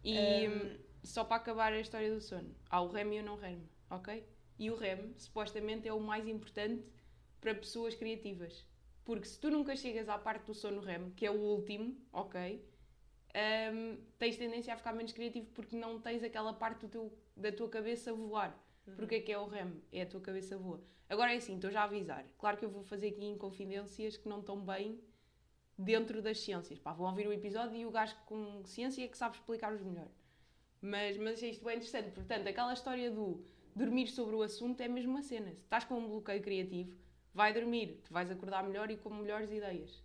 E 0.05 0.49
Um, 0.49 0.79
só 1.03 1.25
para 1.25 1.37
acabar 1.37 1.73
a 1.73 1.81
história 1.81 2.13
do 2.13 2.21
sono, 2.21 2.55
há 2.69 2.81
o 2.81 2.89
REM 2.89 3.15
e 3.17 3.21
o 3.21 3.23
não 3.23 3.37
REM, 3.37 3.69
ok? 3.91 4.25
E 4.59 4.71
o 4.71 4.77
REM, 4.77 5.15
supostamente, 5.17 5.89
é 5.89 5.93
o 5.93 6.01
mais 6.01 6.27
importante 6.27 6.85
para 7.41 7.55
pessoas 7.55 7.95
criativas. 7.95 8.67
Porque 9.05 9.27
se 9.27 9.39
tu 9.41 9.51
nunca 9.51 9.75
chegas 9.77 10.09
à 10.09 10.19
parte 10.19 10.47
do 10.47 10.55
sono 10.55 10.81
REM, 10.81 11.11
que 11.13 11.25
é 11.27 11.31
o 11.31 11.41
último, 11.41 11.97
ok? 12.13 12.63
hum, 13.73 13.99
tens 14.19 14.37
tendência 14.37 14.73
a 14.75 14.77
ficar 14.77 14.93
menos 14.93 15.13
criativo 15.13 15.49
porque 15.55 15.77
não 15.77 16.01
tens 16.01 16.23
aquela 16.23 16.53
parte 16.53 16.81
do 16.87 16.89
teu- 16.89 17.19
da 17.37 17.53
tua 17.53 17.69
cabeça 17.69 18.11
a 18.11 18.15
voar. 18.15 18.59
Porque 18.97 19.17
é 19.17 19.21
que 19.21 19.33
é 19.33 19.39
o 19.39 19.47
REM? 19.47 19.83
É 19.93 20.03
a 20.03 20.07
tua 20.07 20.21
cabeça 20.21 20.57
voa. 20.57 20.83
Agora 21.09 21.33
é 21.33 21.37
assim, 21.37 21.55
estou 21.55 21.71
já 21.71 21.83
a 21.83 21.85
avisar. 21.85 22.25
Claro 22.39 22.57
que 22.57 22.65
eu 22.65 22.71
vou 22.71 22.83
fazer 22.83 23.09
aqui 23.09 23.25
inconfidências 23.25 24.17
que 24.17 24.29
não 24.29 24.41
estão 24.41 24.61
bem 24.65 25.01
dentro 25.79 26.21
das 26.21 26.41
ciências. 26.41 26.79
Pá, 26.79 26.93
vão 26.93 27.07
ouvir 27.07 27.29
o 27.29 27.33
episódio 27.33 27.77
e 27.77 27.87
o 27.87 27.91
gajo 27.91 28.17
com 28.27 28.65
ciência 28.65 29.05
é 29.05 29.09
que 29.09 29.17
sabe 29.17 29.37
explicar-vos 29.37 29.83
melhor. 29.83 30.09
Mas, 30.81 31.17
mas 31.17 31.35
achei 31.35 31.51
isto 31.51 31.65
bem 31.65 31.77
interessante. 31.77 32.11
Portanto, 32.11 32.49
aquela 32.49 32.73
história 32.73 33.11
do 33.11 33.45
dormir 33.75 34.09
sobre 34.09 34.35
o 34.35 34.43
assunto 34.43 34.81
é 34.81 34.89
mesmo 34.89 35.13
uma 35.13 35.23
cena. 35.23 35.55
Se 35.55 35.63
estás 35.63 35.85
com 35.85 35.95
um 35.95 36.09
bloqueio 36.09 36.43
criativo, 36.43 36.97
vai 37.33 37.53
dormir. 37.53 38.01
Tu 38.05 38.13
vais 38.13 38.31
acordar 38.31 38.65
melhor 38.65 38.91
e 38.91 38.97
com 38.97 39.11
melhores 39.11 39.51
ideias. 39.53 40.03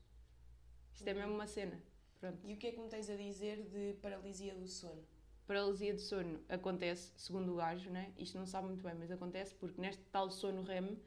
Isto 0.94 1.08
é 1.08 1.14
mesmo 1.14 1.34
uma 1.34 1.48
cena. 1.48 1.82
Pronto. 2.20 2.40
E 2.46 2.54
o 2.54 2.58
que 2.58 2.68
é 2.68 2.72
que 2.72 2.80
me 2.80 2.88
tens 2.88 3.10
a 3.10 3.16
dizer 3.16 3.64
de 3.64 3.94
paralisia 4.02 4.56
do 4.56 4.68
sono? 4.68 5.04
Paralisia 5.46 5.94
de 5.94 6.02
sono 6.02 6.40
acontece, 6.48 7.12
segundo 7.18 7.52
o 7.52 7.56
gajo, 7.58 7.90
né? 7.90 8.14
isto 8.18 8.38
não 8.38 8.46
sabe 8.46 8.68
muito 8.68 8.82
bem, 8.82 8.94
mas 8.96 9.12
acontece 9.12 9.54
porque 9.56 9.82
neste 9.82 10.02
tal 10.06 10.32
sono 10.32 10.62
REM 10.62 10.98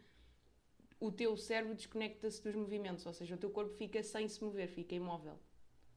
o 0.99 1.11
teu 1.12 1.37
cérebro 1.37 1.75
desconecta-se 1.75 2.43
dos 2.43 2.55
movimentos, 2.55 3.05
ou 3.07 3.12
seja, 3.12 3.35
o 3.35 3.38
teu 3.38 3.50
corpo 3.50 3.75
fica 3.75 4.03
sem 4.03 4.29
se 4.29 4.43
mover, 4.43 4.69
fica 4.69 4.95
imóvel. 4.95 5.38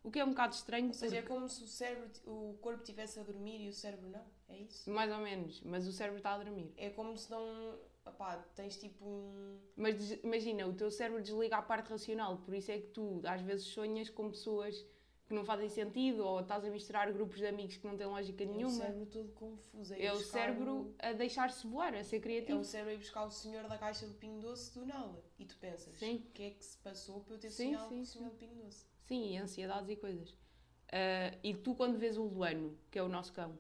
O 0.03 0.10
que 0.10 0.20
é 0.20 0.24
um 0.25 0.29
bocado 0.29 0.53
estranho, 0.56 0.88
Ou 0.88 0.94
seja, 0.94 1.18
é 1.18 1.22
porque- 1.22 1.34
como 1.34 1.50
se 1.50 1.63
o, 1.63 1.68
cérebro, 1.68 2.10
o 2.25 2.58
corpo 2.62 2.82
estivesse 2.82 3.20
a 3.20 3.24
dormir 3.24 3.62
e 3.62 3.70
o 3.70 3.74
cérebro 3.74 4.08
não? 4.10 4.25
É 4.48 4.58
isso? 4.58 4.89
mais 4.89 5.12
ou 5.12 5.20
menos, 5.20 5.62
mas 5.62 5.88
o 5.88 5.91
cérebro 5.91 6.18
está 6.18 6.34
a 6.34 6.38
dormir. 6.38 6.74
É 6.77 6.89
como 6.89 7.15
se 7.18 7.29
não. 7.29 7.77
Opá, 8.06 8.38
tens 8.56 8.77
tipo 8.79 9.06
um. 9.06 9.60
Mas 9.75 10.12
imagina, 10.24 10.65
o 10.65 10.74
teu 10.74 10.89
cérebro 10.89 11.22
desliga 11.22 11.58
a 11.58 11.62
parte 11.62 11.89
racional, 11.89 12.38
por 12.39 12.53
isso 12.56 12.72
é 12.72 12.79
que 12.79 12.88
tu 12.88 13.22
às 13.25 13.41
vezes 13.41 13.68
sonhas 13.68 14.10
com 14.10 14.29
pessoas 14.32 14.84
que 15.29 15.36
não 15.36 15.45
fazem 15.45 15.69
sentido 15.69 16.25
ou 16.25 16.39
estás 16.39 16.65
a 16.65 16.69
misturar 16.71 17.13
grupos 17.13 17.38
de 17.38 17.45
amigos 17.45 17.77
que 17.77 17.86
não 17.86 17.95
têm 17.95 18.07
lógica 18.07 18.43
É 18.43 18.48
o 18.48 18.51
nenhuma. 18.51 18.74
cérebro 18.74 19.05
todo 19.05 19.31
confuso. 19.33 19.93
ir 19.93 20.03
É 20.03 20.12
o 20.12 20.19
cérebro 20.19 20.95
a 20.98 21.13
deixar-se 21.13 21.67
voar, 21.67 21.93
a 21.93 22.03
ser 22.03 22.15
É 22.15 22.19
criativo. 22.19 22.59
o 22.59 22.63
cérebro 22.65 22.89
a 22.91 22.95
ir 22.95 22.98
buscar 22.98 23.24
o 23.25 23.29
senhor 23.29 23.67
da 23.67 23.77
caixa 23.77 24.07
de 24.07 24.15
pingo 24.15 24.39
doce 24.41 24.74
do 24.74 24.88
nada. 24.88 25.24
E 25.38 25.45
tu 25.45 25.55
pensas, 25.57 25.93
Sim. 25.98 26.15
o 26.15 26.31
que 26.31 26.41
é 26.43 26.50
que 26.50 26.65
se 26.65 26.75
passou 26.79 27.21
para 27.21 27.36
eu 27.36 27.39
ter 27.39 27.51
Sim, 27.51 27.65
sonhado 27.67 27.89
sim, 27.89 27.95
com 27.98 28.01
o 28.01 28.05
senhor 28.07 28.29
de 28.31 28.36
pingo 28.38 28.55
doce? 28.55 28.86
Sim, 29.05 29.33
e 29.33 29.38
ansiedades 29.38 29.88
e 29.91 29.95
coisas. 29.95 30.36
Ah, 30.91 31.38
e 31.43 31.53
tu, 31.53 31.75
quando 31.75 32.00
vês 32.00 32.17
o 32.17 32.24
Luano, 32.24 32.75
que 32.89 32.98
é 32.98 33.03
o 33.03 33.07
nosso 33.07 33.31
cão, 33.31 33.55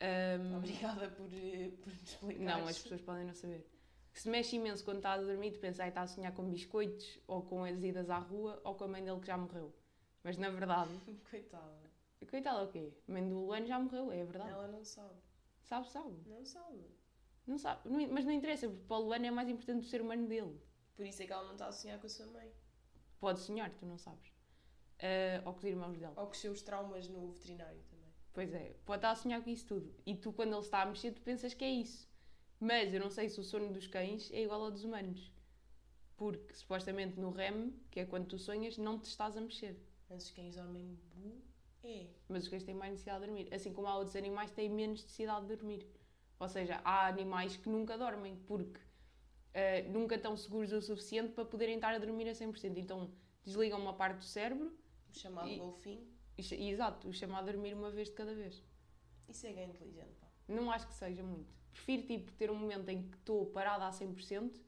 ahm, 0.00 0.56
Obrigada 0.58 1.08
por, 1.10 1.26
eh, 1.34 1.70
por 1.82 1.92
me 1.92 2.00
explicar. 2.04 2.44
não, 2.60 2.68
as 2.68 2.78
pessoas 2.80 3.00
podem 3.00 3.24
não 3.26 3.34
saber, 3.34 3.68
que 4.12 4.20
se 4.20 4.28
mexe 4.30 4.54
imenso 4.54 4.84
quando 4.84 4.98
está 4.98 5.14
a 5.14 5.18
dormir, 5.20 5.50
tu 5.50 5.58
pensas, 5.58 5.80
ai, 5.80 5.88
está 5.88 6.02
a 6.02 6.06
sonhar 6.06 6.32
com 6.32 6.48
biscoitos, 6.48 7.18
ou 7.26 7.42
com 7.42 7.64
as 7.64 7.82
idas 7.82 8.08
à 8.08 8.18
rua, 8.18 8.60
ou 8.64 8.76
com 8.76 8.84
a 8.84 8.88
mãe 8.88 9.02
dele 9.02 9.18
que 9.18 9.26
já 9.26 9.36
morreu. 9.36 9.74
Mas 10.24 10.36
na 10.38 10.50
verdade, 10.50 10.90
Coitada. 11.30 11.90
coitada, 12.30 12.62
o 12.64 12.68
quê? 12.68 12.92
A 13.08 13.12
mãe 13.12 13.28
do 13.28 13.34
Luano 13.40 13.66
já 13.66 13.78
morreu, 13.78 14.12
é 14.12 14.24
verdade. 14.24 14.50
Ela 14.50 14.68
não 14.68 14.84
sabe. 14.84 15.14
Sabe, 15.62 15.88
sabe. 15.90 16.14
Não 16.26 16.44
sabe. 16.44 16.84
Não 17.46 17.58
sabe. 17.58 17.88
Não- 17.88 18.08
mas 18.12 18.24
não 18.24 18.32
interessa, 18.32 18.68
porque 18.68 18.84
para 18.86 18.96
o 18.98 19.04
Luano 19.04 19.26
é 19.26 19.30
mais 19.30 19.48
importante 19.48 19.86
o 19.86 19.88
ser 19.88 20.00
humano 20.00 20.26
dele. 20.28 20.60
Por 20.94 21.04
isso 21.06 21.22
é 21.22 21.26
que 21.26 21.32
ela 21.32 21.44
não 21.44 21.52
está 21.52 21.66
a 21.66 21.72
sonhar 21.72 21.98
com 21.98 22.06
a 22.06 22.10
sua 22.10 22.26
mãe. 22.26 22.52
Pode 23.18 23.40
sonhar, 23.40 23.70
tu 23.74 23.86
não 23.86 23.98
sabes. 23.98 24.32
Ah, 25.00 25.42
ou 25.46 25.52
com 25.54 25.58
os 25.58 25.64
irmãos 25.64 25.98
dele. 25.98 26.12
Ou 26.16 26.26
com 26.26 26.32
os 26.32 26.38
seus 26.38 26.62
traumas 26.62 27.08
no 27.08 27.32
veterinário 27.32 27.80
também. 27.90 28.02
Pois 28.32 28.52
é, 28.54 28.76
pode 28.84 28.98
estar 28.98 29.10
a 29.10 29.16
sonhar 29.16 29.42
com 29.42 29.50
isso 29.50 29.66
tudo. 29.66 29.94
E 30.06 30.14
tu, 30.14 30.32
quando 30.32 30.52
ele 30.52 30.60
está 30.60 30.82
a 30.82 30.86
mexer, 30.86 31.12
tu 31.12 31.20
pensas 31.22 31.52
que 31.54 31.64
é 31.64 31.70
isso. 31.70 32.08
Mas 32.60 32.94
eu 32.94 33.00
não 33.00 33.10
sei 33.10 33.28
se 33.28 33.40
o 33.40 33.44
sono 33.44 33.72
dos 33.72 33.86
cães 33.88 34.30
é 34.32 34.42
igual 34.42 34.62
ao 34.62 34.70
dos 34.70 34.84
humanos. 34.84 35.32
Porque 36.16 36.54
supostamente 36.54 37.18
no 37.18 37.30
REM, 37.30 37.72
que 37.90 38.00
é 38.00 38.06
quando 38.06 38.26
tu 38.28 38.38
sonhas, 38.38 38.78
não 38.78 38.98
te 38.98 39.06
estás 39.06 39.36
a 39.36 39.40
mexer. 39.40 39.76
Mas 40.12 40.24
os 40.24 40.30
cães 40.30 40.54
dormem 40.56 40.98
bu 41.14 41.42
é. 41.84 42.06
Mas 42.28 42.44
os 42.44 42.48
cães 42.48 42.62
têm 42.62 42.74
mais 42.74 42.92
necessidade 42.92 43.20
de 43.22 43.26
dormir. 43.26 43.52
Assim 43.54 43.72
como 43.72 43.86
há 43.88 43.96
outros 43.96 44.14
animais 44.14 44.50
que 44.50 44.56
têm 44.56 44.68
menos 44.70 45.02
necessidade 45.02 45.46
de 45.46 45.56
dormir. 45.56 45.86
Ou 46.38 46.48
seja, 46.48 46.80
há 46.84 47.06
animais 47.08 47.56
que 47.56 47.68
nunca 47.68 47.96
dormem 47.98 48.36
porque 48.46 48.78
ah, 49.54 49.88
nunca 49.90 50.14
estão 50.16 50.36
seguros 50.36 50.72
o 50.72 50.80
suficiente 50.82 51.32
para 51.32 51.44
poderem 51.44 51.76
estar 51.76 51.92
a 51.94 51.98
dormir 51.98 52.28
a 52.28 52.32
100%. 52.32 52.76
Então 52.76 53.10
desligam 53.44 53.80
uma 53.80 53.94
parte 53.94 54.18
do 54.18 54.24
cérebro 54.24 54.72
O 55.12 55.18
chamado 55.18 55.48
E- 55.48 55.58
golfinho. 55.58 56.06
e, 56.38 56.54
e 56.54 56.70
exato, 56.70 57.08
o 57.08 57.12
chamado 57.12 57.48
a 57.48 57.52
dormir 57.52 57.74
uma 57.74 57.90
vez 57.90 58.08
de 58.08 58.14
cada 58.14 58.34
vez. 58.34 58.62
Isso 59.28 59.46
é 59.46 59.52
que 59.52 59.58
é 59.60 59.64
inteligente, 59.64 60.14
pá. 60.20 60.26
Não 60.46 60.70
acho 60.70 60.86
que 60.86 60.94
seja 60.94 61.22
muito. 61.22 61.52
Prefiro 61.72 62.02
tipo, 62.06 62.30
ter 62.32 62.50
um 62.50 62.54
momento 62.56 62.88
em 62.90 63.02
que 63.08 63.16
estou 63.16 63.46
parada 63.46 63.86
a 63.86 63.90
100%. 63.90 64.60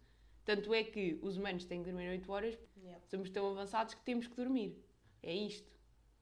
Tanto 0.44 0.74
é 0.74 0.82
que 0.84 1.18
os 1.22 1.36
humanos 1.36 1.64
têm 1.64 1.82
que 1.82 1.90
dormir 1.90 2.08
8 2.08 2.32
horas, 2.32 2.58
Yeah. 2.76 3.02
somos 3.06 3.30
tão 3.30 3.50
avançados 3.50 3.94
que 3.94 4.02
temos 4.04 4.26
que 4.26 4.36
dormir. 4.36 4.78
É 5.24 5.32
isto. 5.32 5.72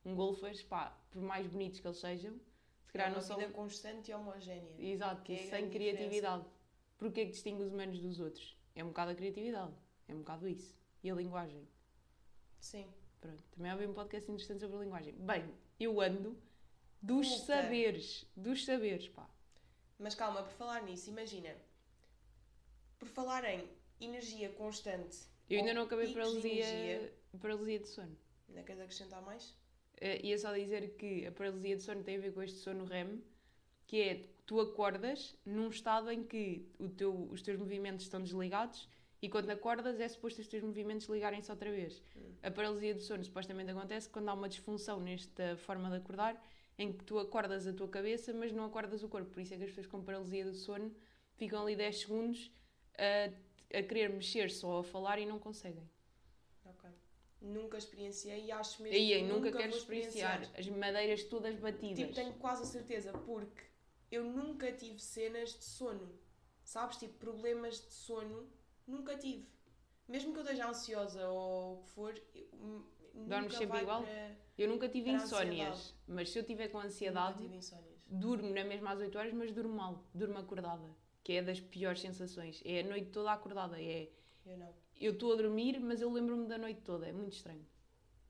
Um 0.04 0.14
golfers, 0.14 0.62
pá, 0.62 0.96
por 1.10 1.20
mais 1.20 1.46
bonitos 1.46 1.80
que 1.80 1.86
eles 1.86 1.98
sejam, 1.98 2.32
se 2.34 2.40
É 2.88 2.92
calhar 2.92 3.08
uma 3.08 3.16
não 3.16 3.22
são. 3.22 3.36
vida 3.38 3.50
constante 3.52 4.10
e 4.10 4.14
homogénea. 4.14 4.74
Exato, 4.78 5.22
que 5.22 5.32
é 5.32 5.42
a 5.42 5.50
sem 5.50 5.68
criatividade. 5.70 6.44
Porquê 6.98 7.22
é 7.22 7.24
que 7.26 7.32
distingue 7.32 7.62
os 7.62 7.72
humanos 7.72 7.98
dos 8.00 8.20
outros? 8.20 8.56
É 8.74 8.82
um 8.84 8.88
bocado 8.88 9.10
a 9.10 9.14
criatividade. 9.14 9.72
É 10.08 10.14
um 10.14 10.18
bocado 10.18 10.48
isso. 10.48 10.74
E 11.02 11.10
a 11.10 11.14
linguagem. 11.14 11.66
Sim. 12.60 12.86
Pronto. 13.20 13.42
Também 13.50 13.70
há 13.72 13.76
um 13.76 13.92
podcast 13.92 14.30
interessante 14.30 14.60
sobre 14.60 14.76
a 14.76 14.80
linguagem. 14.80 15.14
Bem, 15.14 15.52
eu 15.80 16.00
ando 16.00 16.36
dos 17.00 17.28
Culta. 17.28 17.44
saberes. 17.46 18.24
Dos 18.36 18.64
saberes, 18.64 19.08
pá. 19.08 19.28
Mas 19.98 20.14
calma, 20.14 20.42
por 20.44 20.52
falar 20.52 20.82
nisso, 20.82 21.10
imagina. 21.10 21.54
Por 22.98 23.08
falar 23.08 23.44
em 23.44 23.68
energia 24.00 24.48
constante. 24.50 25.18
Eu 25.50 25.58
ainda 25.60 25.74
não 25.74 25.82
acabei 25.82 26.12
paralisia, 26.12 26.64
energia, 26.64 27.12
paralisia 27.40 27.78
de 27.80 27.88
sono. 27.88 28.16
Ainda 28.52 28.62
queres 28.62 28.82
acrescentar 28.82 29.22
mais? 29.22 29.50
Uh, 30.00 30.20
ia 30.22 30.38
só 30.38 30.52
dizer 30.52 30.94
que 30.96 31.26
a 31.26 31.32
paralisia 31.32 31.76
de 31.76 31.82
sono 31.82 32.02
tem 32.02 32.16
a 32.16 32.20
ver 32.20 32.32
com 32.34 32.42
este 32.42 32.58
sono 32.58 32.84
REM, 32.84 33.22
que 33.86 34.00
é 34.00 34.28
tu 34.44 34.60
acordas 34.60 35.34
num 35.44 35.68
estado 35.68 36.10
em 36.10 36.22
que 36.22 36.68
o 36.78 36.88
teu, 36.88 37.28
os 37.30 37.40
teus 37.40 37.58
movimentos 37.58 38.04
estão 38.04 38.22
desligados 38.22 38.88
e 39.22 39.28
quando 39.28 39.48
acordas 39.50 40.00
é 40.00 40.08
suposto 40.08 40.40
os 40.40 40.48
teus 40.48 40.62
movimentos 40.62 41.06
ligarem-se 41.08 41.50
outra 41.50 41.70
vez. 41.70 42.02
Hum. 42.16 42.34
A 42.42 42.50
paralisia 42.50 42.94
do 42.94 43.00
sono 43.00 43.24
supostamente 43.24 43.70
acontece 43.70 44.08
quando 44.08 44.28
há 44.28 44.34
uma 44.34 44.48
disfunção 44.48 45.00
nesta 45.00 45.56
forma 45.56 45.88
de 45.88 45.96
acordar 45.96 46.42
em 46.76 46.92
que 46.92 47.04
tu 47.04 47.18
acordas 47.18 47.66
a 47.66 47.72
tua 47.72 47.88
cabeça 47.88 48.34
mas 48.34 48.52
não 48.52 48.64
acordas 48.64 49.02
o 49.02 49.08
corpo. 49.08 49.30
Por 49.30 49.40
isso 49.40 49.54
é 49.54 49.56
que 49.56 49.64
as 49.64 49.70
pessoas 49.70 49.86
com 49.86 50.02
paralisia 50.02 50.44
do 50.44 50.54
sono 50.54 50.94
ficam 51.36 51.62
ali 51.62 51.74
10 51.76 52.00
segundos 52.00 52.50
a, 52.98 53.78
a 53.78 53.82
querer 53.82 54.10
mexer 54.10 54.50
só 54.50 54.80
a 54.80 54.84
falar 54.84 55.18
e 55.18 55.24
não 55.24 55.38
conseguem. 55.38 55.88
Nunca 57.42 57.76
experienciei 57.76 58.44
e 58.46 58.52
acho 58.52 58.80
mesmo 58.82 58.96
Aí, 58.96 59.08
que 59.08 59.14
eu 59.14 59.26
nunca 59.26 59.50
quero 59.50 59.76
experienciar 59.76 60.48
as 60.56 60.68
madeiras 60.68 61.24
todas 61.24 61.56
batidas. 61.56 61.98
Tipo, 61.98 62.14
tenho 62.14 62.32
quase 62.34 62.62
a 62.62 62.66
certeza, 62.66 63.12
porque 63.12 63.64
eu 64.12 64.24
nunca 64.24 64.70
tive 64.72 65.00
cenas 65.00 65.50
de 65.58 65.64
sono. 65.64 66.08
Sabes? 66.62 66.98
Tipo, 66.98 67.14
problemas 67.18 67.80
de 67.80 67.92
sono, 67.92 68.48
nunca 68.86 69.16
tive. 69.18 69.48
Mesmo 70.08 70.32
que 70.32 70.38
eu 70.38 70.42
esteja 70.44 70.68
ansiosa 70.68 71.28
ou 71.28 71.78
o 71.80 71.82
que 71.82 71.90
for, 71.90 72.22
eu, 72.34 72.46
hum, 72.52 72.84
Dormes 73.14 73.44
nunca 73.52 73.58
sempre 73.58 73.80
igual? 73.80 74.02
para- 74.02 74.36
Eu 74.56 74.68
nunca 74.68 74.88
tive 74.88 75.10
insónias, 75.10 75.68
ansiedade. 75.68 75.94
mas 76.06 76.30
se 76.30 76.38
eu 76.38 76.44
tiver 76.44 76.68
com 76.68 76.78
Nunca 76.78 76.86
ansiedade, 76.88 77.50
durmo 78.06 78.50
na 78.54 78.62
mesma 78.64 78.92
às 78.92 79.00
8 79.00 79.18
horas, 79.18 79.32
mas 79.32 79.50
durmo 79.52 79.74
mal, 79.74 80.04
durmo 80.14 80.38
acordada, 80.38 80.88
que 81.24 81.32
é 81.32 81.42
das 81.42 81.58
piores 81.60 82.00
sensações. 82.00 82.62
É 82.64 82.80
a 82.80 82.84
noite 82.84 83.10
toda 83.10 83.32
acordada, 83.32 83.80
é 83.82 84.08
Eu 84.46 84.56
não. 84.58 84.72
Eu 85.02 85.12
estou 85.12 85.32
a 85.32 85.36
dormir, 85.36 85.80
mas 85.80 86.00
eu 86.00 86.10
lembro-me 86.12 86.46
da 86.46 86.56
noite 86.56 86.80
toda, 86.82 87.08
é 87.08 87.12
muito 87.12 87.32
estranho. 87.32 87.66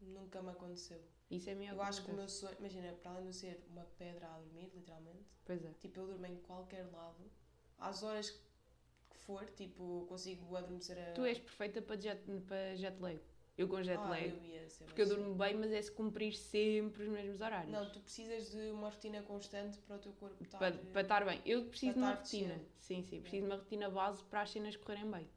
Nunca 0.01 0.43
me 0.43 0.51
aconteceu. 0.51 1.01
Isso 1.31 1.49
é 1.49 1.53
a 1.53 1.57
minha 1.57 1.73
Eu 1.73 1.83
acho 1.83 2.03
que 2.05 2.11
o 2.11 2.15
meu 2.15 2.29
sonho, 2.29 2.57
imagina, 2.59 2.93
para 2.95 3.13
além 3.13 3.23
de 3.23 3.29
eu 3.29 3.33
ser 3.33 3.63
uma 3.71 3.85
pedra 3.99 4.27
a 4.27 4.39
dormir, 4.39 4.71
literalmente, 4.75 5.25
Pois 5.45 5.65
é. 5.65 5.71
tipo, 5.81 6.01
eu 6.01 6.07
durmo 6.07 6.27
em 6.27 6.37
qualquer 6.37 6.85
lado, 6.91 7.31
às 7.79 8.03
horas 8.03 8.31
que 8.31 9.17
for, 9.19 9.45
tipo, 9.51 10.07
consigo 10.09 10.57
adormecer 10.57 10.99
a. 10.99 11.13
Tu 11.13 11.25
és 11.25 11.39
perfeita 11.39 11.83
para 11.83 12.01
jet, 12.01 12.23
para 12.47 12.75
jet 12.75 13.01
lag. 13.01 13.21
Eu 13.57 13.69
com 13.69 13.83
jet 13.83 13.99
ah, 13.99 14.09
lag, 14.09 14.29
eu 14.29 14.43
ia 14.43 14.69
ser 14.71 14.85
porque 14.85 15.03
eu 15.03 15.09
durmo 15.09 15.35
bem, 15.35 15.55
mas 15.55 15.71
é 15.73 15.83
se 15.83 15.93
cumprir 15.93 16.35
sempre 16.35 17.03
os 17.03 17.09
mesmos 17.11 17.41
horários. 17.41 17.71
Não, 17.71 17.91
tu 17.91 18.01
precisas 18.01 18.51
de 18.51 18.71
uma 18.71 18.89
rotina 18.89 19.23
constante 19.23 19.79
para 19.81 19.97
o 19.97 19.99
teu 19.99 20.13
corpo 20.13 20.43
estar. 20.43 20.59
para, 20.59 20.73
para 20.77 21.03
estar 21.03 21.25
bem. 21.25 21.41
Eu 21.45 21.67
preciso 21.67 21.93
de 21.93 21.99
uma 21.99 22.15
rotina. 22.15 22.59
Sim, 22.79 23.03
sim, 23.03 23.21
preciso 23.21 23.47
de 23.47 23.53
uma 23.53 23.57
rotina 23.57 23.91
base 23.91 24.25
para 24.25 24.41
as 24.41 24.51
cenas 24.51 24.75
correrem 24.77 25.11
bem. 25.11 25.29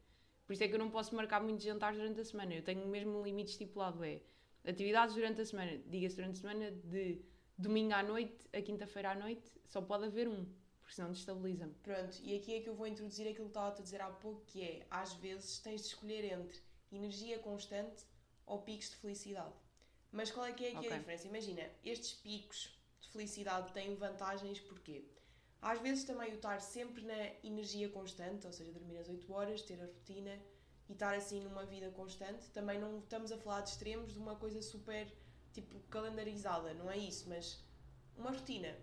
Por 0.45 0.53
isso 0.53 0.63
é 0.63 0.67
que 0.67 0.75
eu 0.75 0.79
não 0.79 0.89
posso 0.89 1.15
marcar 1.15 1.41
muitos 1.41 1.63
jantares 1.65 1.97
durante 1.97 2.19
a 2.19 2.25
semana. 2.25 2.53
Eu 2.53 2.63
tenho 2.63 2.87
mesmo 2.87 3.19
um 3.19 3.23
limite 3.23 3.51
estipulado, 3.51 4.03
é 4.03 4.21
atividades 4.65 5.15
durante 5.15 5.41
a 5.41 5.45
semana. 5.45 5.77
Diga-se 5.87 6.15
durante 6.15 6.37
a 6.37 6.41
semana 6.41 6.71
de 6.71 7.21
domingo 7.57 7.93
à 7.93 8.03
noite 8.03 8.47
a 8.53 8.61
quinta-feira 8.61 9.11
à 9.11 9.15
noite, 9.15 9.51
só 9.65 9.81
pode 9.81 10.05
haver 10.05 10.27
um, 10.27 10.45
porque 10.81 10.93
senão 10.93 11.11
destabiliza-me. 11.11 11.73
Pronto, 11.75 12.19
e 12.21 12.35
aqui 12.35 12.55
é 12.55 12.61
que 12.61 12.69
eu 12.69 12.75
vou 12.75 12.85
introduzir 12.85 13.27
aquilo 13.27 13.45
que 13.45 13.51
estava 13.51 13.75
a 13.75 13.81
dizer 13.81 14.01
há 14.01 14.09
pouco, 14.09 14.41
que 14.45 14.61
é, 14.61 14.85
às 14.89 15.13
vezes 15.13 15.59
tens 15.59 15.81
de 15.81 15.87
escolher 15.87 16.25
entre 16.25 16.59
energia 16.91 17.39
constante 17.39 18.03
ou 18.45 18.61
picos 18.61 18.89
de 18.91 18.97
felicidade. 18.97 19.53
Mas 20.11 20.31
qual 20.31 20.45
é 20.45 20.51
que 20.51 20.65
é 20.65 20.69
aqui 20.69 20.77
Ok. 20.77 20.91
a 20.93 20.97
diferença? 20.97 21.27
Imagina, 21.27 21.63
estes 21.83 22.13
picos 22.13 22.77
de 23.01 23.09
felicidade 23.09 23.73
tem 23.73 23.95
vantagens, 23.95 24.59
porquê? 24.59 25.05
Às 25.65 25.79
vezes 25.79 26.03
também 26.03 26.31
o 26.31 26.35
estar 26.35 26.61
sempre 26.61 27.01
na 27.01 27.17
energia 27.43 27.89
constante, 27.89 28.45
ou 28.45 28.53
seja, 28.53 28.71
dormir 28.71 28.99
às 28.99 29.09
8 29.09 29.33
horas, 29.33 29.63
ter 29.63 29.81
a 29.81 29.87
rotina 29.87 30.39
e 30.87 30.93
estar 30.93 31.15
assim 31.15 31.41
numa 31.41 31.65
vida 31.65 31.89
constante, 31.89 32.51
também 32.51 32.79
não 32.79 32.99
estamos 32.99 33.31
a 33.31 33.37
falar 33.39 33.61
de 33.61 33.71
extremos 33.71 34.13
de 34.13 34.19
uma 34.19 34.35
coisa 34.35 34.61
super 34.61 35.11
tipo 35.51 35.79
calendarizada, 35.89 36.71
não 36.75 36.91
é 36.91 36.95
isso, 36.95 37.27
mas 37.27 37.65
uma 38.15 38.29
rotina. 38.29 38.77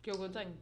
Que 0.00 0.12
eu 0.12 0.32
tenho. 0.32 0.56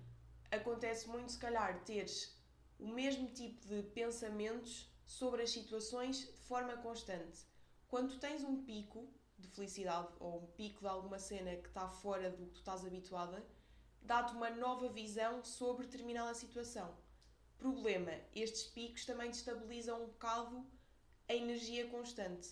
Acontece 0.51 1.07
muito, 1.11 1.31
se 1.31 1.38
calhar, 1.38 1.85
teres 1.85 2.35
o 2.79 2.88
mesmo 2.88 3.29
tipo 3.29 3.68
de 3.68 3.83
pensamentos 3.83 4.90
sobre 5.05 5.42
as 5.42 5.51
situações 5.51 6.20
de 6.20 6.40
forma 6.49 6.75
constante. 6.79 7.44
Quando 7.87 8.18
tens 8.18 8.42
um 8.42 8.64
pico 8.64 9.07
de 9.38 9.49
felicidade 9.49 10.09
ou 10.20 10.42
um 10.42 10.46
pico 10.53 10.81
de 10.81 10.88
alguma 10.88 11.18
cena 11.18 11.55
que 11.57 11.68
está 11.68 11.87
fora 11.87 12.31
do 12.31 12.46
que 12.46 12.53
tu 12.53 12.61
estás 12.61 12.83
habituada, 12.83 13.44
dá-te 14.03 14.33
uma 14.35 14.51
nova 14.51 14.89
visão 14.89 15.45
sobre 15.45 15.87
determinada 15.87 16.35
situação. 16.35 16.95
Problema, 17.59 18.13
estes 18.35 18.65
picos 18.65 19.05
também 19.05 19.31
destabilizam 19.31 20.03
um 20.03 20.07
bocado 20.07 20.67
a 21.29 21.35
energia 21.35 21.87
constante. 21.89 22.49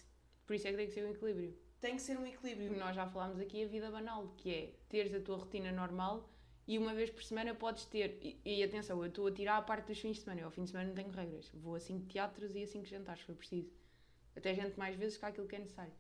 Por 0.47 0.55
isso 0.55 0.67
é 0.69 0.71
que 0.71 0.77
tem 0.77 0.87
que 0.87 0.93
ser 0.93 1.05
um 1.05 1.11
equilíbrio. 1.11 1.59
Tem 1.81 1.97
que 1.97 2.03
ser 2.03 2.19
um 2.19 2.27
equilíbrio. 2.27 2.77
Nós 2.77 2.95
já 2.95 3.07
falámos 3.07 3.41
aqui 3.41 3.65
a 3.65 3.69
vida 3.69 3.91
banal, 3.91 4.29
que 4.37 4.55
é 4.55 4.75
teres 4.89 5.13
a 5.15 5.21
tua 5.21 5.37
rotina 5.37 5.73
normal 5.73 6.29
e 6.69 6.79
uma 6.79 6.95
vez 6.95 7.09
por 7.09 7.23
semana 7.25 7.55
podes 7.55 7.87
ter. 7.87 8.19
E, 8.23 8.41
e 8.45 8.63
atenção, 8.63 9.03
eu 9.03 9.09
estou 9.09 9.27
a 9.27 9.33
tirar 9.33 9.57
a 9.57 9.63
parte 9.63 9.87
dos 9.87 9.99
fins 9.99 10.17
de 10.17 10.23
semana. 10.23 10.43
Eu 10.43 10.47
ao 10.47 10.51
fim 10.51 10.65
de 10.65 10.71
semana 10.71 10.89
não 10.89 10.95
tenho 10.95 11.11
regras. 11.11 11.51
Vou 11.55 11.75
a 11.75 11.81
5 11.81 12.07
teatros 12.07 12.55
e 12.55 12.63
a 12.63 12.67
5 12.67 12.85
jantares, 12.85 13.21
se 13.21 13.27
for 13.27 13.35
preciso. 13.35 13.73
Até 14.37 14.55
gente 14.55 14.79
mais 14.79 14.95
vezes 14.95 15.17
que 15.17 15.25
aquilo 15.25 15.49
que 15.49 15.57
é 15.57 15.61
necessário. 15.61 15.93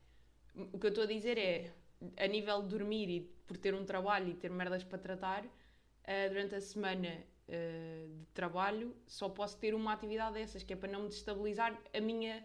O 0.72 0.78
que 0.78 0.86
eu 0.86 0.90
estou 0.90 1.04
a 1.04 1.06
dizer 1.06 1.38
é, 1.38 1.72
a 2.16 2.26
nível 2.26 2.62
de 2.62 2.68
dormir 2.68 3.08
e 3.08 3.20
por 3.46 3.56
ter 3.56 3.74
um 3.74 3.84
trabalho 3.84 4.28
e 4.28 4.34
ter 4.34 4.50
merdas 4.50 4.84
para 4.84 4.98
tratar, 4.98 5.44
uh, 5.44 6.28
durante 6.28 6.54
a 6.54 6.60
semana 6.60 7.08
uh, 7.48 8.08
de 8.08 8.26
trabalho 8.34 8.94
só 9.06 9.28
posso 9.28 9.58
ter 9.58 9.74
uma 9.74 9.92
atividade 9.92 10.34
dessas, 10.34 10.62
que 10.62 10.72
é 10.72 10.76
para 10.76 10.90
não 10.90 11.02
me 11.02 11.08
destabilizar 11.08 11.78
a 11.92 12.00
minha 12.00 12.44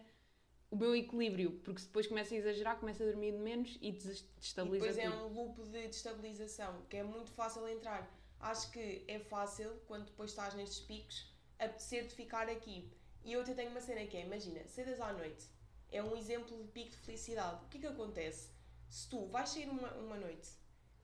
o 0.70 0.76
meu 0.76 0.96
equilíbrio, 0.96 1.52
porque 1.62 1.80
se 1.80 1.86
depois 1.86 2.08
começa 2.08 2.34
a 2.34 2.38
exagerar, 2.38 2.80
começa 2.80 3.04
a 3.04 3.06
dormir 3.06 3.30
de 3.30 3.38
menos 3.38 3.78
e 3.80 3.92
destabiliza 3.92 4.86
e 4.86 4.94
depois 4.94 4.98
é 4.98 5.08
um 5.08 5.28
loop 5.28 5.62
de 5.62 5.86
destabilização, 5.86 6.82
que 6.90 6.96
é 6.96 7.04
muito 7.04 7.30
fácil 7.30 7.68
entrar. 7.68 8.12
Acho 8.40 8.72
que 8.72 9.04
é 9.06 9.20
fácil, 9.20 9.70
quando 9.86 10.06
depois 10.06 10.30
estás 10.30 10.52
nestes 10.54 10.80
picos, 10.80 11.32
apetecer 11.60 12.08
de 12.08 12.14
ficar 12.14 12.48
aqui. 12.48 12.90
E 13.22 13.32
eu 13.32 13.42
até 13.42 13.54
tenho 13.54 13.70
uma 13.70 13.80
cena 13.80 14.04
que 14.04 14.16
é, 14.16 14.22
imagina, 14.22 14.66
cedas 14.66 15.00
à 15.00 15.12
noite, 15.12 15.46
é 15.92 16.02
um 16.02 16.16
exemplo 16.16 16.56
de 16.56 16.68
pico 16.72 16.90
de 16.90 16.96
felicidade. 16.98 17.64
O 17.64 17.68
que 17.68 17.78
é 17.78 17.80
que 17.82 17.86
acontece? 17.86 18.50
Se 18.94 19.08
tu 19.08 19.26
vais 19.26 19.48
sair 19.48 19.68
uma, 19.68 19.92
uma 19.94 20.16
noite, 20.16 20.50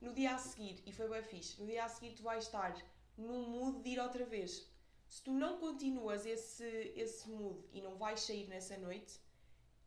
no 0.00 0.14
dia 0.14 0.36
a 0.36 0.38
seguir, 0.38 0.80
e 0.86 0.92
foi 0.92 1.08
bem 1.08 1.24
fixe, 1.24 1.60
no 1.60 1.66
dia 1.66 1.84
a 1.84 1.88
seguir 1.88 2.14
tu 2.14 2.22
vais 2.22 2.44
estar 2.44 2.72
num 3.18 3.48
mood 3.50 3.82
de 3.82 3.90
ir 3.90 3.98
outra 3.98 4.24
vez. 4.24 4.70
Se 5.08 5.24
tu 5.24 5.32
não 5.32 5.58
continuas 5.58 6.24
esse, 6.24 6.92
esse 6.94 7.28
mood 7.28 7.58
e 7.72 7.82
não 7.82 7.96
vais 7.96 8.20
sair 8.20 8.46
nessa 8.46 8.76
noite, 8.78 9.18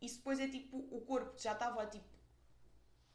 isso 0.02 0.18
depois 0.18 0.38
é 0.42 0.50
tipo, 0.50 0.80
o 0.92 1.00
corpo 1.06 1.40
já 1.40 1.54
estava 1.54 1.86
tipo 1.88 2.14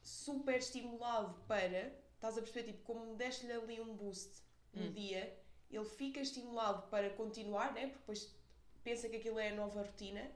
super 0.01 0.57
estimulado 0.57 1.39
para, 1.47 1.95
estás 2.15 2.39
a 2.39 2.41
perceber, 2.41 2.73
tipo, 2.73 2.83
como 2.85 3.15
deste-lhe 3.15 3.53
ali 3.53 3.83
um 3.83 3.95
boost 3.95 4.41
no 4.73 4.85
Hum. 4.87 4.93
dia, 4.93 5.39
ele 5.71 5.85
fica 5.85 6.19
estimulado 6.21 6.89
para 6.89 7.11
continuar, 7.11 7.75
né? 7.75 7.89
Porque 7.89 7.99
depois 7.99 8.35
pensa 8.83 9.07
que 9.07 9.17
aquilo 9.17 9.39
é 9.39 9.51
a 9.51 9.55
nova 9.55 9.83
rotina, 9.83 10.33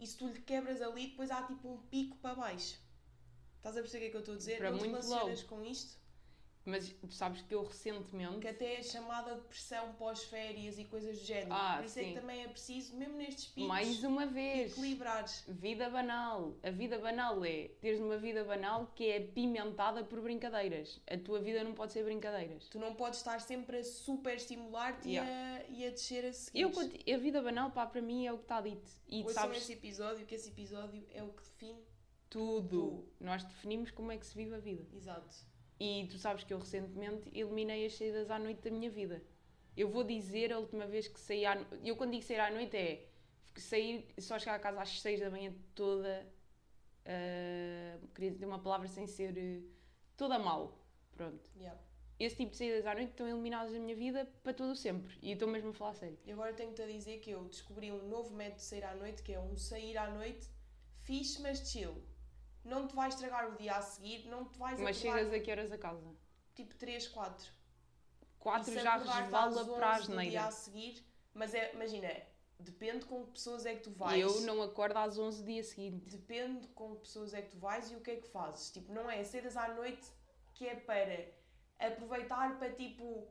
e 0.00 0.04
se 0.04 0.18
tu 0.18 0.26
lhe 0.26 0.40
quebras 0.40 0.82
ali, 0.82 1.10
depois 1.10 1.30
há 1.30 1.44
tipo 1.46 1.68
um 1.68 1.78
pico 1.86 2.16
para 2.16 2.34
baixo. 2.34 2.82
Estás 3.64 3.78
a 3.78 3.80
perceber 3.80 3.96
o 3.96 4.00
que 4.02 4.06
é 4.06 4.10
que 4.10 4.16
eu 4.16 4.20
estou 4.20 4.34
a 4.34 4.36
dizer? 4.36 4.58
Para 4.58 4.70
não 4.70 4.78
te 4.78 4.80
muito 4.88 4.92
relacionas 5.06 5.40
low. 5.40 5.48
com 5.48 5.64
isto? 5.64 6.04
Mas 6.66 6.94
sabes 7.10 7.40
que 7.42 7.54
eu 7.54 7.62
recentemente. 7.62 8.38
Que 8.40 8.48
até 8.48 8.74
é 8.74 8.82
chamada 8.82 9.34
depressão 9.34 9.94
pós-férias 9.94 10.78
e 10.78 10.84
coisas 10.84 11.18
do 11.18 11.24
género. 11.24 11.52
Ah, 11.52 11.76
Por 11.78 11.86
isso 11.86 11.98
é 11.98 12.02
sim. 12.02 12.08
que 12.14 12.20
também 12.20 12.42
é 12.42 12.48
preciso, 12.48 12.94
mesmo 12.96 13.16
nestes 13.16 13.46
picos, 13.46 13.68
Mais 13.68 14.04
uma 14.04 14.26
vez, 14.26 14.72
equilibrares. 14.72 15.44
vida 15.48 15.88
banal. 15.88 16.54
A 16.62 16.70
vida 16.70 16.98
banal 16.98 17.42
é 17.44 17.68
teres 17.80 18.00
uma 18.00 18.18
vida 18.18 18.44
banal 18.44 18.92
que 18.94 19.10
é 19.10 19.20
pimentada 19.20 20.04
por 20.04 20.20
brincadeiras. 20.20 21.00
A 21.06 21.16
tua 21.16 21.38
vida 21.40 21.64
não 21.64 21.72
pode 21.72 21.94
ser 21.94 22.04
brincadeiras. 22.04 22.66
Tu 22.68 22.78
não 22.78 22.94
podes 22.94 23.20
estar 23.20 23.40
sempre 23.40 23.78
a 23.78 23.84
super 23.84 24.36
estimular-te 24.36 25.08
e, 25.08 25.18
a, 25.18 25.64
e 25.70 25.86
a 25.86 25.90
descer 25.90 26.26
a 26.26 26.32
seguir. 26.34 26.60
Eu, 26.60 27.14
a 27.14 27.18
vida 27.18 27.40
banal, 27.42 27.70
pá, 27.70 27.86
para 27.86 28.02
mim 28.02 28.26
é 28.26 28.32
o 28.32 28.36
que 28.36 28.44
está 28.44 28.60
dito. 28.60 28.90
E 29.08 29.22
Ouçam 29.22 29.34
sabes 29.34 29.58
esse 29.58 29.72
episódio, 29.72 30.26
que 30.26 30.34
esse 30.34 30.50
episódio 30.50 31.02
é 31.10 31.22
o 31.22 31.28
que 31.28 31.42
define 31.42 31.93
tudo. 32.34 33.08
Nós 33.20 33.44
definimos 33.44 33.92
como 33.92 34.10
é 34.10 34.18
que 34.18 34.26
se 34.26 34.34
vive 34.34 34.56
a 34.56 34.58
vida. 34.58 34.84
Exato. 34.92 35.36
E 35.78 36.08
tu 36.10 36.18
sabes 36.18 36.42
que 36.42 36.52
eu 36.52 36.58
recentemente 36.58 37.30
eliminei 37.32 37.86
as 37.86 37.96
saídas 37.96 38.28
à 38.28 38.40
noite 38.40 38.60
da 38.60 38.70
minha 38.72 38.90
vida. 38.90 39.22
Eu 39.76 39.88
vou 39.88 40.02
dizer 40.02 40.52
a 40.52 40.58
última 40.58 40.84
vez 40.84 41.06
que 41.06 41.20
saí 41.20 41.46
à 41.46 41.54
noite. 41.54 41.70
Eu 41.84 41.94
quando 41.94 42.10
digo 42.10 42.24
sair 42.24 42.40
à 42.40 42.50
noite 42.50 42.76
é 42.76 43.08
sair, 43.56 44.12
só 44.18 44.36
chegar 44.36 44.56
a 44.56 44.58
casa 44.58 44.82
às 44.82 45.00
6 45.00 45.20
da 45.20 45.30
manhã 45.30 45.54
toda. 45.76 46.26
ah, 47.06 47.98
queria 48.12 48.32
dizer 48.32 48.46
uma 48.46 48.58
palavra 48.58 48.88
sem 48.88 49.06
ser. 49.06 49.38
eh, 49.38 49.62
toda 50.16 50.36
mal. 50.36 50.84
Pronto. 51.12 51.48
Yeah. 51.56 51.80
Esse 52.18 52.36
tipo 52.36 52.50
de 52.50 52.56
saídas 52.56 52.84
à 52.84 52.94
noite 52.94 53.10
estão 53.10 53.28
eliminadas 53.28 53.72
da 53.72 53.78
minha 53.78 53.94
vida 53.94 54.28
para 54.42 54.52
todo 54.52 54.74
sempre. 54.74 55.16
E 55.22 55.30
eu 55.30 55.34
estou 55.34 55.48
mesmo 55.48 55.70
a 55.70 55.72
falar 55.72 55.94
sério. 55.94 56.18
E 56.24 56.32
agora 56.32 56.52
tenho-te 56.52 56.82
a 56.82 56.86
dizer 56.86 57.18
que 57.20 57.30
eu 57.30 57.44
descobri 57.44 57.92
um 57.92 58.08
novo 58.08 58.34
método 58.34 58.56
de 58.56 58.64
sair 58.64 58.84
à 58.84 58.94
noite, 58.96 59.22
que 59.22 59.32
é 59.32 59.38
um 59.38 59.56
sair 59.56 59.96
à 59.96 60.10
noite 60.10 60.48
fixe, 61.04 61.40
mas 61.40 61.58
chill. 61.70 61.94
Não 62.64 62.86
te 62.88 62.94
vai 62.94 63.08
estragar 63.08 63.52
o 63.52 63.56
dia 63.56 63.76
a 63.76 63.82
seguir, 63.82 64.26
não 64.26 64.44
te 64.46 64.58
vais 64.58 64.80
Mas 64.80 64.96
chegas 64.96 65.32
a 65.32 65.38
que 65.40 65.50
horas 65.50 65.70
a 65.72 65.78
casa? 65.78 66.14
tipo 66.54 66.74
3, 66.76 67.08
4. 67.08 67.52
4 68.38 68.62
E 68.70 68.74
se 68.74 68.80
já 68.82 68.96
resvala 68.96 69.30
para 69.30 69.38
a 69.38 69.48
11 69.48 69.64
do 69.64 69.74
dia 69.74 69.86
asneira. 69.90 70.44
a 70.46 70.50
seguir, 70.50 71.04
mas 71.32 71.52
é, 71.54 71.72
imagina, 71.74 72.08
depende 72.58 73.04
com 73.06 73.24
que 73.24 73.32
pessoas 73.32 73.66
é 73.66 73.74
que 73.74 73.82
tu 73.82 73.90
vais. 73.90 74.20
Eu 74.20 74.40
não 74.42 74.62
acordo 74.62 74.96
às 74.98 75.18
11 75.18 75.42
do 75.42 75.46
dia 75.46 75.64
seguinte. 75.64 76.08
Depende 76.08 76.60
de 76.60 76.68
com 76.68 76.94
que 76.94 77.00
pessoas 77.02 77.34
é 77.34 77.42
que 77.42 77.50
tu 77.50 77.58
vais 77.58 77.90
e 77.90 77.96
o 77.96 78.00
que 78.00 78.10
é 78.12 78.16
que 78.16 78.28
fazes. 78.28 78.70
Tipo, 78.70 78.92
não 78.92 79.10
é 79.10 79.22
cedas 79.24 79.56
à 79.56 79.68
noite 79.74 80.06
que 80.54 80.66
é 80.66 80.76
para 80.76 81.32
aproveitar 81.78 82.58
para 82.58 82.72
tipo 82.72 83.28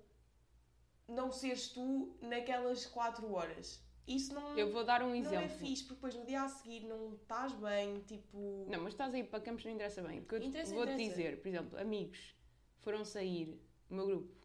não 1.08 1.32
seres 1.32 1.70
tu 1.70 2.18
naquelas 2.22 2.86
4 2.86 3.32
horas. 3.32 3.82
Isso 4.08 4.34
não, 4.34 4.58
Eu 4.58 4.72
vou 4.72 4.84
dar 4.84 5.02
um 5.02 5.10
não 5.10 5.16
exemplo. 5.16 5.46
é 5.46 5.50
fixe, 5.50 5.84
porque 5.84 5.96
depois 5.96 6.16
no 6.16 6.26
dia 6.26 6.42
a 6.44 6.50
seguir 6.50 6.82
não 6.86 7.14
estás 7.14 7.54
bem, 7.54 8.00
tipo. 8.02 8.66
Não, 8.70 8.82
mas 8.82 8.94
estás 8.94 9.14
aí 9.14 9.24
para 9.24 9.40
campos 9.40 9.64
não 9.64 9.72
interessa 9.72 10.02
bem. 10.02 10.22
Porque 10.22 10.36
eu 10.36 10.66
vou-te 10.76 10.96
dizer, 10.98 11.42
por 11.42 11.48
exemplo, 11.48 11.80
amigos 11.80 12.36
foram 12.80 13.06
sair, 13.06 13.58
o 13.90 13.96
meu 13.96 14.06
grupo, 14.06 14.36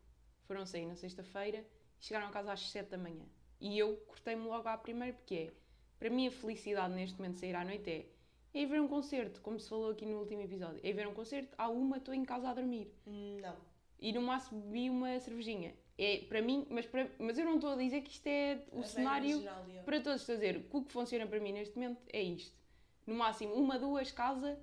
foram 0.45 0.65
sair 0.65 0.87
na 0.87 0.95
sexta-feira 0.95 1.65
e 2.01 2.05
chegaram 2.05 2.29
a 2.29 2.31
casa 2.31 2.53
às 2.53 2.71
7 2.71 2.89
da 2.91 2.99
manhã. 2.99 3.25
E 3.61 3.77
eu 3.77 3.97
cortei-me 4.07 4.47
logo 4.47 4.69
à 4.69 4.79
primeira, 4.79 5.13
porque 5.13 5.35
é, 5.35 5.53
para 5.99 6.09
mim 6.11 6.29
a 6.29 6.31
felicidade 6.31 6.95
neste 6.95 7.19
momento 7.19 7.35
de 7.35 7.41
sair 7.41 7.57
à 7.57 7.65
noite 7.65 7.91
é, 7.91 8.07
é 8.55 8.63
ir 8.63 8.67
ver 8.67 8.81
um 8.81 8.87
concerto, 8.87 9.41
como 9.41 9.59
se 9.59 9.69
falou 9.69 9.91
aqui 9.91 10.07
no 10.07 10.21
último 10.21 10.43
episódio. 10.43 10.81
É 10.85 10.89
ir 10.89 10.93
ver 10.93 11.09
um 11.09 11.15
concerto, 11.15 11.53
à 11.59 11.69
uma 11.69 11.97
estou 11.97 12.15
em 12.15 12.25
casa 12.25 12.49
a 12.49 12.55
dormir. 12.55 12.93
Hum, 13.07 13.39
Não. 13.41 13.57
E 13.99 14.13
no 14.13 14.23
máximo 14.23 14.61
bebi 14.61 14.89
uma 14.89 15.19
cervejinha. 15.19 15.75
É, 15.99 16.19
para 16.29 16.41
mim, 16.41 16.65
mas, 16.71 16.87
para, 16.87 17.11
mas 17.19 17.37
eu 17.39 17.45
não 17.45 17.57
estou 17.57 17.71
a 17.71 17.77
dizer 17.77 18.03
que 18.03 18.11
isto 18.13 18.27
é 18.27 18.55
o 18.71 18.79
A 18.79 18.83
regra 18.83 18.87
cenário 18.87 19.39
geral, 19.41 19.65
para 19.85 20.01
todos. 20.01 20.21
Estou 20.21 20.35
a 20.35 20.37
dizer, 20.37 20.65
o 20.71 20.85
que 20.85 20.93
funciona 20.93 21.27
para 21.27 21.41
mim 21.41 21.53
neste 21.53 21.75
momento 21.77 22.01
é 22.13 22.23
isto. 22.23 22.57
No 23.05 23.15
máximo, 23.17 23.53
uma, 23.55 23.79
duas, 23.79 24.13
casa 24.13 24.59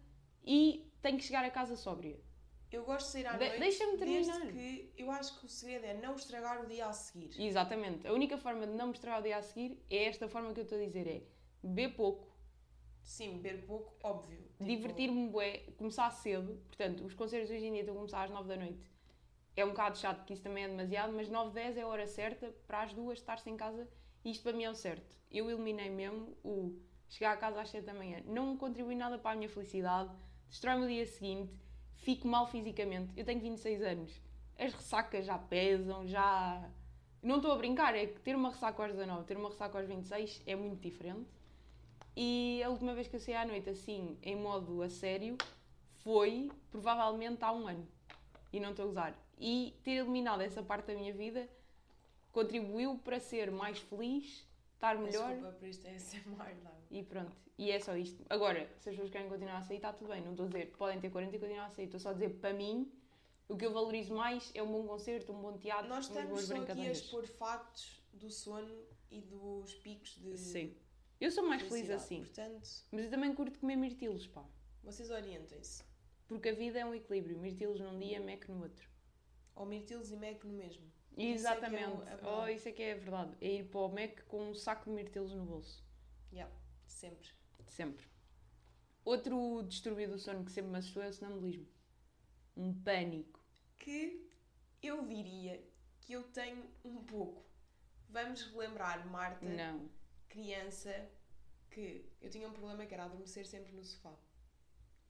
e 0.45 0.89
tenho 1.01 1.17
que 1.17 1.23
chegar 1.23 1.43
a 1.43 1.49
casa 1.49 1.75
sóbria. 1.75 2.17
Eu 2.71 2.83
gosto 2.83 3.05
de 3.07 3.11
sair 3.13 3.27
à 3.27 3.33
De- 3.33 3.45
noite. 3.45 3.59
deixa-me 3.59 3.97
terminar. 3.97 4.47
que 4.47 4.91
eu 4.97 5.11
acho 5.11 5.39
que 5.39 5.45
o 5.45 5.49
segredo 5.49 5.85
é 5.85 5.93
não 5.93 6.15
estragar 6.15 6.63
o 6.63 6.67
dia 6.67 6.87
a 6.87 6.93
seguir. 6.93 7.29
Exatamente. 7.41 8.07
A 8.07 8.13
única 8.13 8.37
forma 8.37 8.65
de 8.65 8.73
não 8.73 8.87
mostrar 8.87 9.19
o 9.19 9.23
dia 9.23 9.37
a 9.37 9.41
seguir 9.41 9.77
é 9.89 10.05
esta 10.05 10.27
forma 10.29 10.53
que 10.53 10.59
eu 10.61 10.63
estou 10.63 10.77
a 10.77 10.81
dizer: 10.85 11.07
é 11.07 11.21
beber 11.61 11.95
pouco, 11.95 12.33
Sim, 13.03 13.37
beber 13.37 13.65
pouco, 13.65 13.93
óbvio. 14.03 14.37
Tipo, 14.57 14.63
divertir-me 14.65 15.29
bué, 15.29 15.57
começar 15.77 16.09
cedo. 16.11 16.59
Portanto, 16.67 17.05
os 17.05 17.13
concertos 17.13 17.51
hoje 17.51 17.65
em 17.65 17.71
dia 17.71 17.81
estão 17.81 17.93
a 17.93 17.97
começar 17.97 18.23
às 18.23 18.31
9 18.31 18.47
da 18.47 18.55
noite. 18.57 18.79
É 19.55 19.63
um 19.63 19.69
bocado 19.69 19.97
chato, 19.97 20.17
porque 20.17 20.33
isso 20.33 20.43
também 20.43 20.65
é 20.65 20.67
demasiado, 20.67 21.13
mas 21.13 21.29
9, 21.29 21.53
10 21.53 21.77
é 21.77 21.81
a 21.81 21.87
hora 21.87 22.05
certa 22.07 22.53
para 22.67 22.81
as 22.81 22.93
duas 22.93 23.19
estar-se 23.19 23.49
em 23.49 23.55
casa 23.55 23.87
e 24.23 24.31
isto 24.31 24.43
para 24.43 24.53
mim 24.53 24.63
é 24.63 24.69
o 24.69 24.75
certo. 24.75 25.17
Eu 25.31 25.49
eliminei 25.49 25.89
mesmo 25.89 26.35
o 26.43 26.77
chegar 27.07 27.33
a 27.33 27.37
casa 27.37 27.61
às 27.61 27.69
7 27.69 27.85
da 27.85 27.93
manhã. 27.93 28.21
Não 28.25 28.57
contribui 28.57 28.95
nada 28.95 29.17
para 29.17 29.31
a 29.31 29.35
minha 29.35 29.47
felicidade, 29.47 30.11
destrói-me 30.49 30.85
o 30.85 30.87
dia 30.87 31.05
seguinte, 31.05 31.53
fico 31.95 32.27
mal 32.27 32.47
fisicamente. 32.47 33.13
Eu 33.15 33.23
tenho 33.23 33.39
26 33.39 33.81
anos, 33.81 34.21
as 34.57 34.73
ressacas 34.73 35.25
já 35.25 35.37
pesam, 35.37 36.05
já. 36.05 36.69
Não 37.21 37.37
estou 37.37 37.51
a 37.51 37.55
brincar, 37.55 37.95
é 37.95 38.07
que 38.07 38.19
ter 38.19 38.35
uma 38.35 38.49
ressaca 38.49 38.83
aos 38.83 38.91
19, 38.91 39.25
ter 39.25 39.37
uma 39.37 39.49
ressaca 39.49 39.77
aos 39.77 39.87
26 39.87 40.43
é 40.45 40.55
muito 40.55 40.81
diferente. 40.81 41.29
E 42.15 42.61
a 42.63 42.69
última 42.69 42.93
vez 42.93 43.07
que 43.07 43.15
eu 43.15 43.19
saí 43.19 43.35
à 43.35 43.45
noite 43.45 43.69
assim, 43.69 44.17
em 44.21 44.35
modo 44.35 44.81
a 44.81 44.89
sério, 44.89 45.37
foi 46.03 46.51
provavelmente 46.71 47.43
há 47.43 47.51
um 47.51 47.67
ano. 47.67 47.87
E 48.53 48.59
não 48.59 48.71
estou 48.71 48.85
a 48.85 48.89
usar. 48.89 49.24
E 49.37 49.77
ter 49.83 49.91
eliminado 49.97 50.41
essa 50.41 50.63
parte 50.63 50.87
da 50.87 50.93
minha 50.95 51.13
vida 51.13 51.47
contribuiu 52.31 52.97
para 52.99 53.19
ser 53.19 53.51
mais 53.51 53.79
feliz, 53.79 54.47
estar 54.73 54.97
melhor 54.97 55.29
Desculpa 55.31 55.57
por 55.57 55.67
isto 55.67 55.85
é 55.87 55.97
SMR, 55.97 56.55
não. 56.63 56.71
e 56.91 57.03
pronto. 57.03 57.35
E 57.57 57.71
é 57.71 57.79
só 57.79 57.95
isto. 57.95 58.25
Agora, 58.29 58.69
se 58.79 58.89
as 58.89 58.95
pessoas 58.95 59.09
querem 59.09 59.29
continuar 59.29 59.57
a 59.57 59.61
sair, 59.61 59.77
está 59.77 59.93
tudo 59.93 60.09
bem. 60.09 60.21
Não 60.21 60.31
estou 60.31 60.45
a 60.45 60.49
dizer 60.49 60.71
podem 60.77 60.99
ter 60.99 61.09
40 61.09 61.35
e 61.35 61.39
continuar 61.39 61.65
a 61.65 61.69
sair. 61.69 61.85
Estou 61.85 61.99
só 61.99 62.09
a 62.09 62.13
dizer 62.13 62.29
para 62.41 62.53
mim, 62.53 62.91
O 63.47 63.55
que 63.55 63.65
eu 63.65 63.71
valorizo 63.71 64.13
mais 64.13 64.51
é 64.53 64.61
um 64.61 64.71
bom 64.71 64.85
concerto, 64.87 65.31
um 65.31 65.39
bom 65.41 65.57
teatro, 65.57 65.87
Nós 65.87 66.05
estamos 66.05 66.41
só 66.41 66.57
aqui 66.57 66.87
a 66.87 66.91
expor 66.91 67.25
factos 67.27 68.01
do 68.11 68.29
sono 68.29 68.75
e 69.11 69.21
dos 69.21 69.73
picos 69.75 70.15
de 70.15 70.37
Sim. 70.37 70.75
Eu 71.21 71.31
sou 71.31 71.47
mais 71.47 71.61
feliz 71.61 71.89
assim. 71.89 72.19
Portanto, 72.23 72.67
Mas 72.91 73.05
eu 73.05 73.09
também 73.09 73.33
curto 73.33 73.57
comer 73.59 73.75
mirtilos, 73.77 74.27
pá. 74.27 74.43
vocês 74.83 75.09
orientem-se. 75.09 75.83
Porque 76.27 76.49
a 76.49 76.53
vida 76.53 76.79
é 76.79 76.85
um 76.85 76.93
equilíbrio. 76.93 77.37
Mirtilos 77.37 77.79
num 77.79 77.97
dia, 77.99 78.19
Mac 78.19 78.49
no 78.49 78.63
outro. 78.63 78.89
Ou 79.55 79.65
mirtilos 79.65 80.11
e 80.11 80.15
Mac 80.17 80.43
no 80.43 80.53
mesmo. 80.53 80.85
Isso 81.17 81.47
é 81.47 81.55
que 81.55 81.65
é 81.65 81.87
o- 81.87 81.93
Exatamente. 81.93 81.97
verdade. 82.05 82.21
oh, 82.25 82.47
isso 82.47 82.67
é 82.67 82.71
que 82.73 82.83
é 82.83 82.91
a 82.91 82.95
verdade. 82.95 83.37
É 83.39 83.47
ir 83.47 83.69
para 83.69 83.79
o 83.79 83.89
Mac 83.89 84.21
com 84.27 84.49
um 84.49 84.53
saco 84.53 84.85
de 84.89 84.91
mirtilos 84.95 85.33
no 85.33 85.45
bolso. 85.45 85.83
Yeah, 86.31 86.53
sempre. 86.85 87.29
Sempre. 87.67 88.05
Outro 89.03 89.63
distúrbio 89.63 90.09
do 90.09 90.17
sono 90.19 90.43
que 90.43 90.51
sempre 90.51 90.71
me 90.71 90.77
assustou 90.79 91.03
é 91.03 91.09
o 91.09 91.13
sonambulismo. 91.13 91.67
Um 92.57 92.73
pânico. 92.83 93.39
Que 93.77 94.29
eu 94.81 95.05
diria 95.05 95.63
que 96.01 96.13
eu 96.13 96.23
tenho 96.23 96.65
um 96.83 97.03
pouco. 97.03 97.45
Vamos 98.09 98.41
relembrar, 98.51 99.07
Marta, 99.07 99.45
Não. 99.45 99.89
criança, 100.27 101.09
que 101.69 102.09
eu 102.21 102.29
tinha 102.29 102.47
um 102.47 102.53
problema 102.53 102.85
que 102.85 102.93
era 102.93 103.05
adormecer 103.05 103.45
sempre 103.45 103.73
no 103.73 103.83
sofá. 103.83 104.13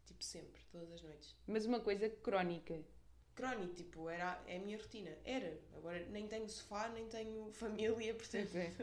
Tipo, 0.06 0.24
sempre, 0.24 0.62
todas 0.72 0.92
as 0.92 1.02
noites. 1.02 1.36
Mas 1.48 1.66
uma 1.66 1.80
coisa 1.80 2.10
crónica. 2.10 2.84
Crónico, 3.36 3.74
tipo, 3.74 4.10
era, 4.10 4.42
é 4.48 4.58
a 4.58 4.60
minha 4.60 4.78
rotina. 4.78 5.12
Era. 5.24 5.60
Agora 5.76 6.06
nem 6.08 6.28
tenho 6.28 6.50
sofá, 6.50 6.90
nem 6.90 7.08
tenho 7.08 7.52
família, 7.54 8.16
portanto. 8.16 8.56
É. 8.56 8.74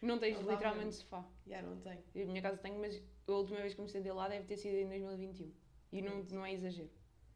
Não 0.00 0.18
tens 0.18 0.38
literalmente 0.38 0.86
mesmo. 0.86 0.92
sofá. 0.92 1.28
Já 1.46 1.62
não 1.62 1.80
tenho. 1.80 2.02
Eu, 2.14 2.24
a 2.24 2.26
minha 2.26 2.42
casa 2.42 2.58
tenho, 2.58 2.78
mas 2.78 3.02
a 3.26 3.32
última 3.32 3.60
vez 3.60 3.74
que 3.74 3.80
me 3.80 3.88
sentei 3.88 4.12
lá 4.12 4.28
deve 4.28 4.46
ter 4.46 4.56
sido 4.56 4.74
em 4.74 4.88
2021. 5.04 5.52
E 5.92 6.02
não, 6.02 6.22
não 6.24 6.46
é 6.46 6.52
exagero. 6.52 6.90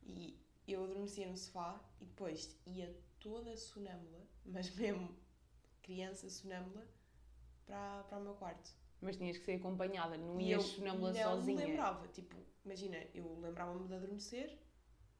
E 0.05 0.39
eu 0.69 0.85
adormecia 0.85 1.27
no 1.27 1.37
sofá 1.37 1.81
e 2.01 2.05
depois 2.05 2.57
ia 2.67 2.95
toda 3.19 3.57
sonâmbula, 3.57 4.27
mas 4.45 4.71
mesmo 4.77 5.17
criança 5.83 6.29
sonâmbula, 6.29 6.87
para, 7.67 8.05
para 8.05 8.19
o 8.19 8.23
meu 8.23 8.35
quarto. 8.35 8.71
Mas 9.01 9.17
tinhas 9.17 9.39
que 9.39 9.45
ser 9.45 9.55
acompanhada, 9.55 10.17
não 10.19 10.41
ias 10.41 10.63
eu 10.63 10.69
sonâmbula 10.69 11.15
sozinha. 11.15 11.57
me 11.57 11.67
lembrava. 11.67 12.07
Tipo, 12.09 12.37
imagina, 12.65 12.99
eu 13.15 13.41
lembrava-me 13.41 13.89
de 13.89 13.95
adormecer, 13.95 14.59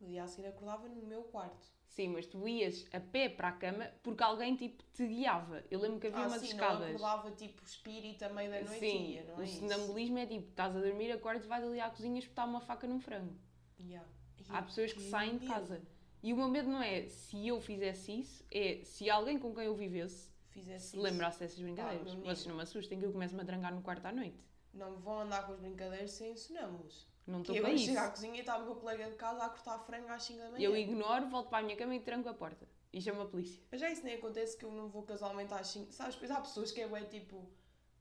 no 0.01 0.09
dia 0.09 0.25
a 0.25 0.27
seguir 0.27 0.49
acordava 0.49 0.89
no 0.89 1.07
meu 1.07 1.23
quarto. 1.25 1.69
Sim, 1.87 2.09
mas 2.09 2.27
tu 2.27 2.47
ias 2.47 2.87
a 2.93 3.01
pé 3.01 3.29
para 3.29 3.49
a 3.49 3.53
cama 3.53 3.91
porque 4.03 4.23
alguém 4.23 4.55
tipo 4.57 4.83
te 4.95 5.07
guiava. 5.07 5.63
Eu 5.71 5.81
lembro 5.81 5.99
que 5.99 6.07
havia 6.07 6.21
ah, 6.21 6.29
umas 6.29 6.41
sim, 6.41 6.47
escadas. 6.47 6.81
não 6.81 6.87
acordava 6.87 7.31
tipo 7.33 7.63
espírito 7.65 8.23
à 8.25 8.29
meia 8.29 8.51
da 8.51 8.61
noite 8.63 8.79
Sim, 8.79 8.87
e 8.87 9.15
ia, 9.15 9.25
não 9.25 9.41
é 9.41 9.45
o 9.45 9.47
sonambulismo 9.47 10.19
é 10.19 10.27
tipo, 10.27 10.49
estás 10.49 10.77
a 10.77 10.81
dormir, 10.81 11.11
acordas, 11.11 11.47
vais 11.47 11.65
ali 11.65 11.81
à 11.81 11.91
cozinha 11.91 12.19
espetar 12.19 12.49
uma 12.49 12.61
faca 12.61 12.87
num 12.87 13.01
frango. 13.01 13.35
Yeah. 13.79 14.09
Há 14.49 14.63
pessoas 14.63 14.93
que 14.93 15.03
saem 15.03 15.39
de 15.39 15.47
casa. 15.47 15.83
E 16.23 16.33
o 16.33 16.37
meu 16.37 16.49
medo 16.49 16.69
não 16.69 16.83
é 16.83 17.09
se 17.09 17.49
eu 17.49 17.61
fizesse 17.61 18.21
isso, 18.21 18.45
é 18.51 18.83
se 18.85 19.09
alguém 19.09 19.39
com 19.39 19.55
quem 19.55 19.65
eu 19.65 19.75
vivesse 19.75 20.31
Fizesse 20.51 20.89
se 20.89 20.97
lembrasse 20.97 21.41
dessas 21.41 21.59
brincadeiras. 21.59 22.05
menino. 22.05 22.25
Vocês 22.25 22.47
não 22.47 22.57
me 22.57 22.63
assustem 22.63 22.99
que 22.99 23.07
eu 23.07 23.13
começo-me 23.13 23.41
a 23.41 23.45
trancar 23.45 23.75
no 23.75 23.83
quarto 23.83 24.07
à 24.07 24.13
noite. 24.13 24.45
Não 24.75 24.97
vão 24.99 25.21
andar 25.21 25.47
com 25.47 25.53
as 25.53 25.61
brincadeiras 25.61 26.11
sem 26.13 26.37
sonâmbulos. 26.37 27.09
Não 27.31 27.43
Que 27.43 27.53
estou 27.53 27.57
eu 27.57 27.63
para 27.63 27.73
isso. 27.73 27.85
chegar 27.87 28.07
à 28.07 28.11
cozinha 28.11 28.37
e 28.37 28.41
está 28.41 28.57
o 28.59 28.65
meu 28.65 28.75
colega 28.77 29.09
de 29.11 29.17
casa 29.17 29.45
a 29.45 29.49
cortar 29.49 29.79
frango 29.81 30.09
às 30.09 30.23
5 30.23 30.39
da 30.39 30.51
manhã. 30.51 30.65
Eu 30.65 30.77
ignoro, 30.77 31.29
volto 31.29 31.49
para 31.49 31.59
a 31.59 31.63
minha 31.63 31.77
cama 31.77 31.95
e 31.95 32.01
tranco 32.01 32.29
a 32.29 32.35
porta. 32.35 32.67
E 32.93 33.01
chamo 33.01 33.21
a 33.23 33.27
polícia. 33.27 33.63
Mas 33.71 33.81
já 33.81 33.89
isso 33.91 34.03
nem 34.05 34.17
acontece 34.17 34.57
que 34.57 34.65
eu 34.65 34.73
não 34.73 34.89
vou 34.89 35.03
casualmente 35.05 35.55
às 35.55 35.69
5. 35.69 35.93
Sabes, 35.93 36.15
depois 36.17 36.31
há 36.31 36.41
pessoas 36.41 36.73
que 36.73 36.81
é 36.81 36.89
bué 36.89 37.05
tipo. 37.05 37.49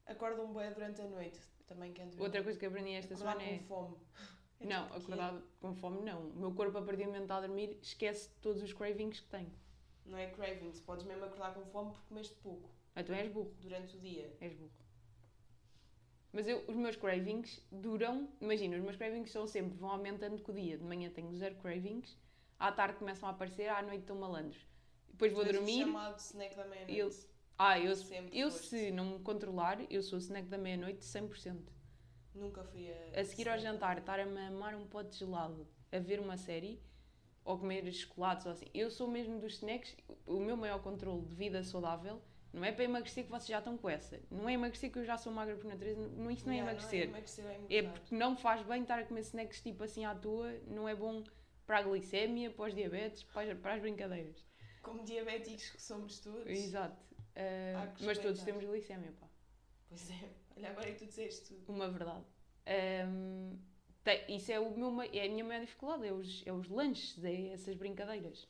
Acordam 0.06 0.52
bué 0.52 0.72
durante 0.72 1.02
a 1.02 1.06
noite. 1.08 1.39
Também 1.68 1.94
quero 1.94 2.10
ver. 2.10 2.22
Outra 2.24 2.44
coisa 2.44 2.58
que 2.58 2.65
aprendi 2.65 2.94
esta 2.94 3.13
Acordar 3.13 3.38
semana 3.38 3.52
é. 3.56 3.58
com 3.60 3.63
fome. 3.65 3.98
É 4.60 4.65
Não, 4.65 4.84
tipo, 4.86 4.98
acordar 4.98 5.42
com 5.62 5.76
fome 5.76 6.02
não. 6.02 6.22
O 6.30 6.36
meu 6.36 6.52
corpo, 6.54 6.76
a 6.78 6.82
partir 6.82 7.04
do 7.04 7.10
momento 7.10 7.20
que 7.20 7.26
está 7.26 7.38
a 7.38 7.42
dormir, 7.42 7.78
esquece 7.84 8.30
todos 8.42 8.63
os 8.63 8.74
cravings 8.74 9.20
que 9.20 9.28
tenho. 9.30 9.52
Não 10.06 10.18
é 10.18 10.28
cravings. 10.32 10.80
Podes 10.82 11.06
mesmo 11.06 11.24
acordar 11.26 11.54
com 11.54 11.63
fome 11.68 11.92
porque 11.92 12.08
comeste 12.08 12.34
pouco 12.42 12.68
Ah, 12.96 13.04
tu 13.04 13.13
és 13.13 13.32
burro. 13.32 13.54
durante 13.62 13.96
o 13.96 14.00
dia. 14.00 14.36
És 14.42 14.54
burro. 14.56 14.72
Mas 16.32 16.48
eu, 16.48 16.63
os 16.68 16.76
meus 16.76 16.96
cravings 16.96 17.62
duram. 17.72 18.30
Imagina, 18.39 18.78
os 18.78 18.84
meus 18.84 18.96
cravings 18.96 19.32
são 19.32 19.48
sempre, 19.48 19.78
vão 19.78 19.89
aumentando 19.89 20.42
com 20.42 20.52
o 20.52 20.56
dia. 20.56 20.78
De 20.78 20.84
manhã 20.84 21.10
tenho 21.10 21.34
zero 21.36 21.56
cravings, 21.56 22.18
à 22.60 22.72
tarde 22.72 22.98
começam 22.98 23.28
a 23.28 23.32
aparecer, 23.32 23.68
à 23.70 23.82
noite 23.82 24.02
estão 24.02 24.15
malandros. 24.15 24.60
Depois 25.10 25.34
vou 25.34 25.42
o 25.42 25.46
dormir. 25.46 25.80
chamado 25.86 26.18
snack 26.20 26.56
da 26.56 26.65
meia-noite. 26.65 27.28
Ah, 27.58 27.78
eu, 27.80 27.96
Sempre 27.96 28.39
eu 28.39 28.50
foste. 28.50 28.68
se 28.68 28.92
não 28.92 29.06
me 29.18 29.20
controlar, 29.20 29.82
eu 29.92 30.02
sou 30.02 30.18
snack 30.20 30.48
da 30.48 30.58
meia-noite 30.58 31.04
100%. 31.04 31.58
Nunca 32.34 32.63
fui 32.63 32.89
a. 32.89 33.20
A 33.20 33.26
seguir 33.26 33.50
ao 33.50 33.58
jantar, 33.58 33.98
estar 33.98 34.20
a 34.20 34.26
mamar 34.26 34.76
um 34.76 34.86
pote 34.88 35.18
gelado, 35.18 35.68
a 35.92 36.00
ver 36.00 36.20
uma 36.20 36.38
série, 36.38 36.80
ou 37.44 37.58
comer 37.58 37.92
chocolates 37.92 38.46
ou 38.46 38.52
assim. 38.52 38.68
Eu 38.74 38.89
sou 38.92 39.08
mesmo 39.10 39.39
dos 39.39 39.56
snacks, 39.56 39.98
o 40.26 40.39
meu 40.39 40.56
maior 40.56 40.82
controle 40.82 41.26
de 41.26 41.36
vida 41.36 41.63
saudável 41.63 42.22
não 42.54 42.64
é 42.66 42.72
para 42.72 42.84
emagrecer 42.84 43.24
que 43.26 43.30
vocês 43.30 43.48
já 43.48 43.60
estão 43.60 43.78
com 43.78 43.90
essa. 43.90 44.20
Não 44.32 44.50
é 44.50 44.54
emagrecer 44.54 44.92
que 44.92 45.00
eu 45.00 45.06
já 45.06 45.18
sou 45.18 45.32
magra 45.32 45.56
por 45.56 45.66
natureza, 45.66 46.08
não, 46.08 46.32
isso 46.32 46.46
não 46.46 46.54
é 46.54 46.58
Yeah, 46.58 46.72
emagrecer. 46.72 47.08
Não 47.08 47.16
é 47.16 47.18
emagrecer, 47.20 47.46
é 47.46 47.76
É 47.78 47.84
porque 47.84 48.16
não 48.16 48.36
faz 48.38 48.66
bem 48.66 48.82
estar 48.82 49.00
a 49.00 49.06
comer 49.06 49.22
snacks 49.22 49.62
tipo 49.62 49.84
assim 49.84 50.06
à 50.06 50.16
toa, 50.16 50.52
não 50.68 50.88
é 50.88 50.96
bom 50.96 51.24
para 51.66 51.80
a 51.80 51.84
glicémia, 51.84 52.50
para 52.52 52.66
os 52.66 52.74
diabetes, 52.74 53.24
para 53.24 53.52
as, 53.52 53.60
para 53.60 53.74
as 53.76 53.82
brincadeiras. 53.82 54.44
Como 54.82 55.04
diabéticos 55.04 55.70
que 55.70 55.82
somos 55.82 56.20
todos. 56.20 56.48
Exato. 56.48 56.98
Que 57.96 58.06
mas 58.06 58.18
todos 58.18 58.42
temos 58.44 58.64
glicémia, 58.66 59.12
pá. 59.20 59.28
Pois 59.88 60.10
é. 60.12 60.30
Olha, 60.58 60.70
agora 60.72 60.90
é 60.90 60.94
que 60.94 61.00
tu 61.00 61.06
disseste 61.06 61.46
tudo. 61.54 61.72
Uma 61.72 61.90
verdade. 61.90 62.26
Ahm, 62.66 63.58
te- 64.04 64.26
isso 64.36 64.52
é, 64.52 64.60
o 64.60 64.76
meu, 64.76 65.02
é 65.02 65.26
a 65.26 65.30
minha 65.30 65.44
maior 65.44 65.62
dificuldade, 65.62 66.08
é 66.08 66.12
os, 66.12 66.44
é 66.46 66.52
os 66.52 66.68
lanches, 66.70 67.24
é 67.24 67.50
essas 67.50 67.76
brincadeiras. 67.76 68.48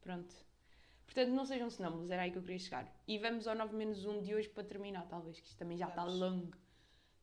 Pronto. 0.00 0.34
Portanto, 1.08 1.30
não 1.30 1.46
sejam 1.46 1.70
sonâmbulos, 1.70 2.10
era 2.10 2.22
aí 2.22 2.30
que 2.30 2.36
eu 2.36 2.42
queria 2.42 2.58
chegar. 2.58 2.94
E 3.08 3.18
vamos 3.18 3.48
ao 3.48 3.54
9 3.54 3.74
menos 3.74 4.04
1 4.04 4.20
de 4.20 4.34
hoje 4.34 4.48
para 4.50 4.62
terminar, 4.62 5.08
talvez, 5.08 5.40
que 5.40 5.48
isto 5.48 5.56
também 5.58 5.76
já 5.78 5.88
está 5.88 6.04
Vamos. 6.04 6.20
longo. 6.20 6.52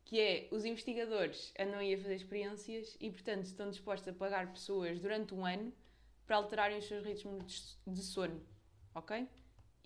Que 0.04 0.20
é, 0.20 0.48
os 0.52 0.66
investigadores 0.66 1.54
andam 1.60 1.80
aí 1.80 1.94
a 1.94 1.98
fazer 1.98 2.16
experiências 2.16 2.98
e, 3.00 3.12
portanto, 3.12 3.46
estão 3.46 3.70
dispostos 3.70 4.08
a 4.08 4.14
pagar 4.14 4.52
pessoas 4.52 5.00
durante 5.00 5.34
um 5.36 5.46
ano 5.46 5.72
para 6.26 6.38
alterarem 6.38 6.80
os 6.80 6.86
seus 6.86 7.06
ritmos 7.06 7.78
de- 7.86 8.02
sono. 8.04 8.44
Ok? 8.96 9.28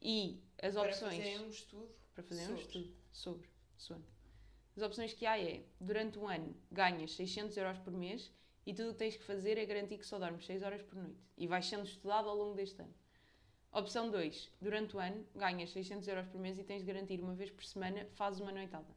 E 0.02 0.42
as 0.62 0.76
Para 0.76 0.88
opções 0.88 1.18
fazerem 1.18 1.40
um 1.42 1.50
estudo. 1.50 1.90
para 2.16 2.24
fazer 2.24 2.44
um 2.44 2.46
sobre. 2.48 2.62
estudo 2.62 2.96
sobre 3.12 3.50
sono. 3.78 4.06
As 4.78 4.84
opções 4.84 5.14
que 5.14 5.26
há 5.26 5.38
é, 5.38 5.66
durante 5.80 6.18
um 6.18 6.28
ano 6.28 6.56
ganhas 6.72 7.14
600 7.16 7.58
euros 7.58 7.78
por 7.80 7.92
mês 7.92 8.32
e 8.66 8.74
tudo 8.74 8.90
o 8.90 8.94
que 8.94 9.00
tens 9.00 9.18
que 9.18 9.24
fazer 9.24 9.58
é 9.58 9.66
garantir 9.66 9.98
que 9.98 10.06
só 10.06 10.18
dormes 10.18 10.46
6 10.46 10.64
horas 10.64 10.82
por 10.84 10.96
noite. 10.96 11.20
E 11.38 11.48
vais 11.48 11.66
sendo 11.66 11.84
estudado 11.84 12.30
ao 12.30 12.36
longo 12.36 12.56
deste 12.56 12.82
ano. 12.82 12.94
Opção 13.72 14.10
2. 14.10 14.52
Durante 14.60 14.96
o 14.96 15.00
ano 15.00 15.24
ganhas 15.36 15.70
600 15.70 16.08
euros 16.08 16.28
por 16.28 16.40
mês 16.40 16.58
e 16.58 16.64
tens 16.64 16.80
de 16.80 16.86
garantir 16.86 17.22
uma 17.22 17.36
vez 17.36 17.52
por 17.52 17.64
semana 17.64 18.06
fazes 18.16 18.40
uma 18.40 18.52
noitada. 18.52 18.96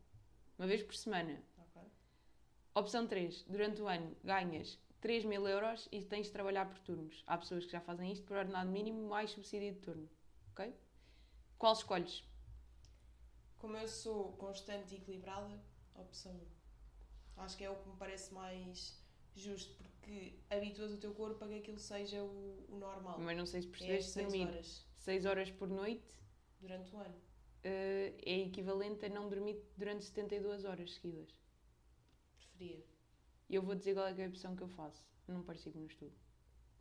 Uma 0.58 0.66
vez 0.66 0.82
por 0.82 0.94
semana. 0.94 1.42
Ok. 1.58 1.82
Opção 2.74 3.06
3. 3.06 3.42
Durante 3.42 3.82
o 3.82 3.86
ano 3.86 4.16
ganhas 4.24 4.78
3 5.02 5.26
mil 5.26 5.46
euros 5.46 5.88
e 5.92 6.02
tens 6.02 6.26
de 6.26 6.32
trabalhar 6.32 6.66
por 6.66 6.78
turnos. 6.78 7.22
Há 7.26 7.36
pessoas 7.36 7.66
que 7.66 7.72
já 7.72 7.80
fazem 7.80 8.10
isto 8.12 8.24
por 8.24 8.38
ordenado 8.38 8.70
mínimo 8.70 9.08
mais 9.08 9.30
subsídio 9.30 9.74
de 9.74 9.80
turno. 9.80 10.08
Ok? 10.52 10.74
Qual 11.58 11.74
escolhes? 11.74 12.24
Como 13.58 13.76
eu 13.76 13.86
sou 13.86 14.32
constante 14.32 14.94
e 14.94 14.98
equilibrada, 14.98 15.60
opção 15.94 16.32
1. 16.32 17.42
Acho 17.42 17.56
que 17.58 17.64
é 17.64 17.70
o 17.70 17.76
que 17.76 17.88
me 17.88 17.96
parece 17.96 18.32
mais 18.32 19.01
justo, 19.34 19.74
porque 19.76 20.34
habituas 20.50 20.92
o 20.92 20.98
teu 20.98 21.14
corpo 21.14 21.44
a 21.44 21.48
que 21.48 21.54
aquilo 21.56 21.78
seja 21.78 22.22
o, 22.22 22.66
o 22.68 22.76
normal. 22.78 23.18
Mas 23.20 23.36
não 23.36 23.46
sei 23.46 23.62
se 23.62 23.68
É 23.68 23.70
percebeste 23.70 24.10
6 24.12 24.26
dormir 24.26 24.46
horas 24.48 24.86
6 24.96 25.26
horas 25.26 25.50
por 25.50 25.68
noite 25.68 26.14
durante 26.60 26.94
o 26.94 26.98
ano. 26.98 27.14
eh, 27.64 28.14
é 28.24 28.38
equivalente 28.40 29.04
a 29.06 29.08
não 29.08 29.28
dormir 29.28 29.56
durante 29.76 30.04
72 30.04 30.64
horas 30.64 30.94
seguidas. 30.94 31.30
Preferia. 32.36 32.84
Eu 33.48 33.62
vou 33.62 33.74
dizer 33.74 33.94
qual 33.94 34.06
é, 34.06 34.20
é 34.20 34.24
a 34.24 34.28
opção 34.28 34.56
que 34.56 34.62
eu 34.62 34.68
faço. 34.68 35.04
Não 35.28 35.42
participo 35.42 35.78
no 35.78 35.86
estudo. 35.86 36.12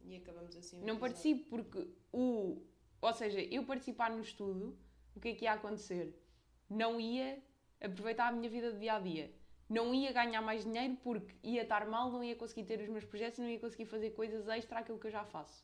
E 0.03 0.15
acabamos 0.15 0.55
assim. 0.55 0.77
Não 0.77 0.95
episódio. 0.95 0.99
participo 0.99 1.49
porque 1.49 1.87
o. 2.11 2.61
Ou 3.01 3.13
seja, 3.13 3.41
eu 3.41 3.65
participar 3.65 4.09
no 4.11 4.21
estudo, 4.21 4.77
o 5.15 5.19
que 5.19 5.29
é 5.29 5.35
que 5.35 5.45
ia 5.45 5.53
acontecer? 5.53 6.15
Não 6.69 6.99
ia 6.99 7.41
aproveitar 7.79 8.27
a 8.27 8.31
minha 8.31 8.49
vida 8.49 8.71
de 8.73 8.79
dia 8.79 8.95
a 8.95 8.99
dia. 8.99 9.33
Não 9.71 9.93
ia 9.93 10.11
ganhar 10.11 10.41
mais 10.41 10.65
dinheiro 10.65 10.97
porque 11.01 11.33
ia 11.41 11.61
estar 11.63 11.85
mal, 11.87 12.11
não 12.11 12.21
ia 12.21 12.35
conseguir 12.35 12.65
ter 12.65 12.81
os 12.81 12.89
meus 12.89 13.05
projetos, 13.05 13.39
não 13.39 13.47
ia 13.47 13.57
conseguir 13.57 13.85
fazer 13.85 14.09
coisas 14.11 14.45
extra 14.49 14.79
àquilo 14.79 14.99
que 14.99 15.07
eu 15.07 15.11
já 15.11 15.23
faço. 15.23 15.63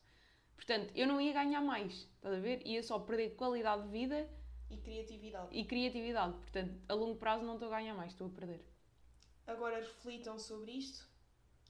Portanto, 0.56 0.92
eu 0.96 1.06
não 1.06 1.20
ia 1.20 1.34
ganhar 1.34 1.60
mais, 1.62 1.92
estás 2.16 2.36
a 2.36 2.40
ver? 2.40 2.66
Ia 2.66 2.82
só 2.82 2.98
perder 3.00 3.36
qualidade 3.36 3.84
de 3.84 3.90
vida 3.90 4.30
E 4.70 4.78
criatividade. 4.78 5.48
e 5.52 5.66
criatividade. 5.66 6.34
Portanto, 6.40 6.74
a 6.88 6.94
longo 6.94 7.18
prazo 7.20 7.44
não 7.44 7.56
estou 7.56 7.68
a 7.68 7.78
ganhar 7.78 7.94
mais, 7.96 8.14
estou 8.14 8.28
a 8.28 8.30
perder. 8.30 8.64
Agora 9.46 9.78
reflitam 9.78 10.40
sobre 10.40 10.72
isto, 10.72 11.06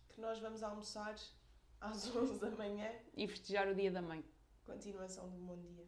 que 0.09 0.21
nós 0.21 0.37
vamos 0.39 0.61
almoçar 0.61 1.15
às 1.81 2.05
11 2.15 2.39
da 2.39 2.51
manhã. 2.51 2.91
E 3.15 3.27
festejar 3.27 3.67
o 3.67 3.73
dia 3.73 3.89
da 3.89 4.01
mãe. 4.01 4.23
Continuação 4.63 5.27
do 5.27 5.37
bom 5.37 5.57
dia. 5.57 5.85